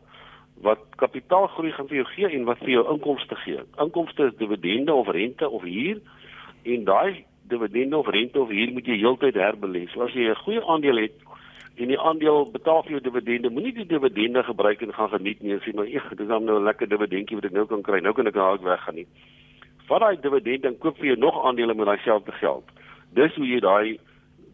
wat 0.65 0.79
kapitaalgroei 0.97 1.71
gaan 1.71 1.87
vir 1.87 1.99
jou 2.01 2.07
gee 2.15 2.29
en 2.33 2.45
wat 2.49 2.61
vir 2.63 2.77
jou 2.77 2.83
inkomste 2.93 3.35
gee. 3.43 3.61
Inkomste 3.81 4.31
is 4.31 4.37
dividende 4.39 4.93
of 4.93 5.09
rente 5.13 5.49
of 5.49 5.61
huur 5.61 5.99
en 6.63 6.83
daai 6.83 7.25
dividende 7.47 7.97
of 7.97 8.07
rente 8.07 8.39
of 8.41 8.49
huur 8.49 8.73
moet 8.73 8.89
jy 8.89 8.97
heeltyd 8.97 9.37
herbelê. 9.37 9.85
So 9.93 10.01
as 10.03 10.13
jy 10.13 10.29
'n 10.29 10.35
goeie 10.35 10.63
aandeel 10.65 10.97
het 10.97 11.13
en 11.77 11.87
die 11.87 11.99
aandeel 11.99 12.49
betaal 12.51 12.83
vir 12.83 12.91
jou 12.91 13.01
dividende, 13.01 13.49
moenie 13.49 13.73
die 13.73 13.85
dividende 13.85 14.43
gebruik 14.43 14.81
en 14.81 14.93
gaan 14.93 15.09
geniet 15.09 15.41
nie 15.41 15.59
sê 15.59 15.73
maar 15.75 15.85
ek 15.85 16.17
dis 16.17 16.27
dan 16.27 16.45
nou 16.45 16.59
'n 16.59 16.63
lekker 16.63 16.89
dividendjie 16.89 17.35
wat 17.35 17.45
ek 17.45 17.51
nou 17.51 17.65
kan 17.65 17.81
kry. 17.81 17.99
Nou 17.99 18.13
kan 18.13 18.27
ek 18.27 18.35
nou 18.35 18.57
weggaan 18.61 18.95
nie. 18.95 19.07
Vat 19.87 19.99
daai 19.99 20.17
dividende 20.21 20.67
en 20.67 20.77
koop 20.77 20.97
vir 20.97 21.05
jou 21.05 21.17
nog 21.17 21.45
aandele 21.45 21.73
met 21.73 21.85
daai 21.85 22.01
selfde 22.03 22.31
geld. 22.31 22.63
Dis 23.13 23.35
hoe 23.35 23.47
jy 23.47 23.59
daai 23.59 23.99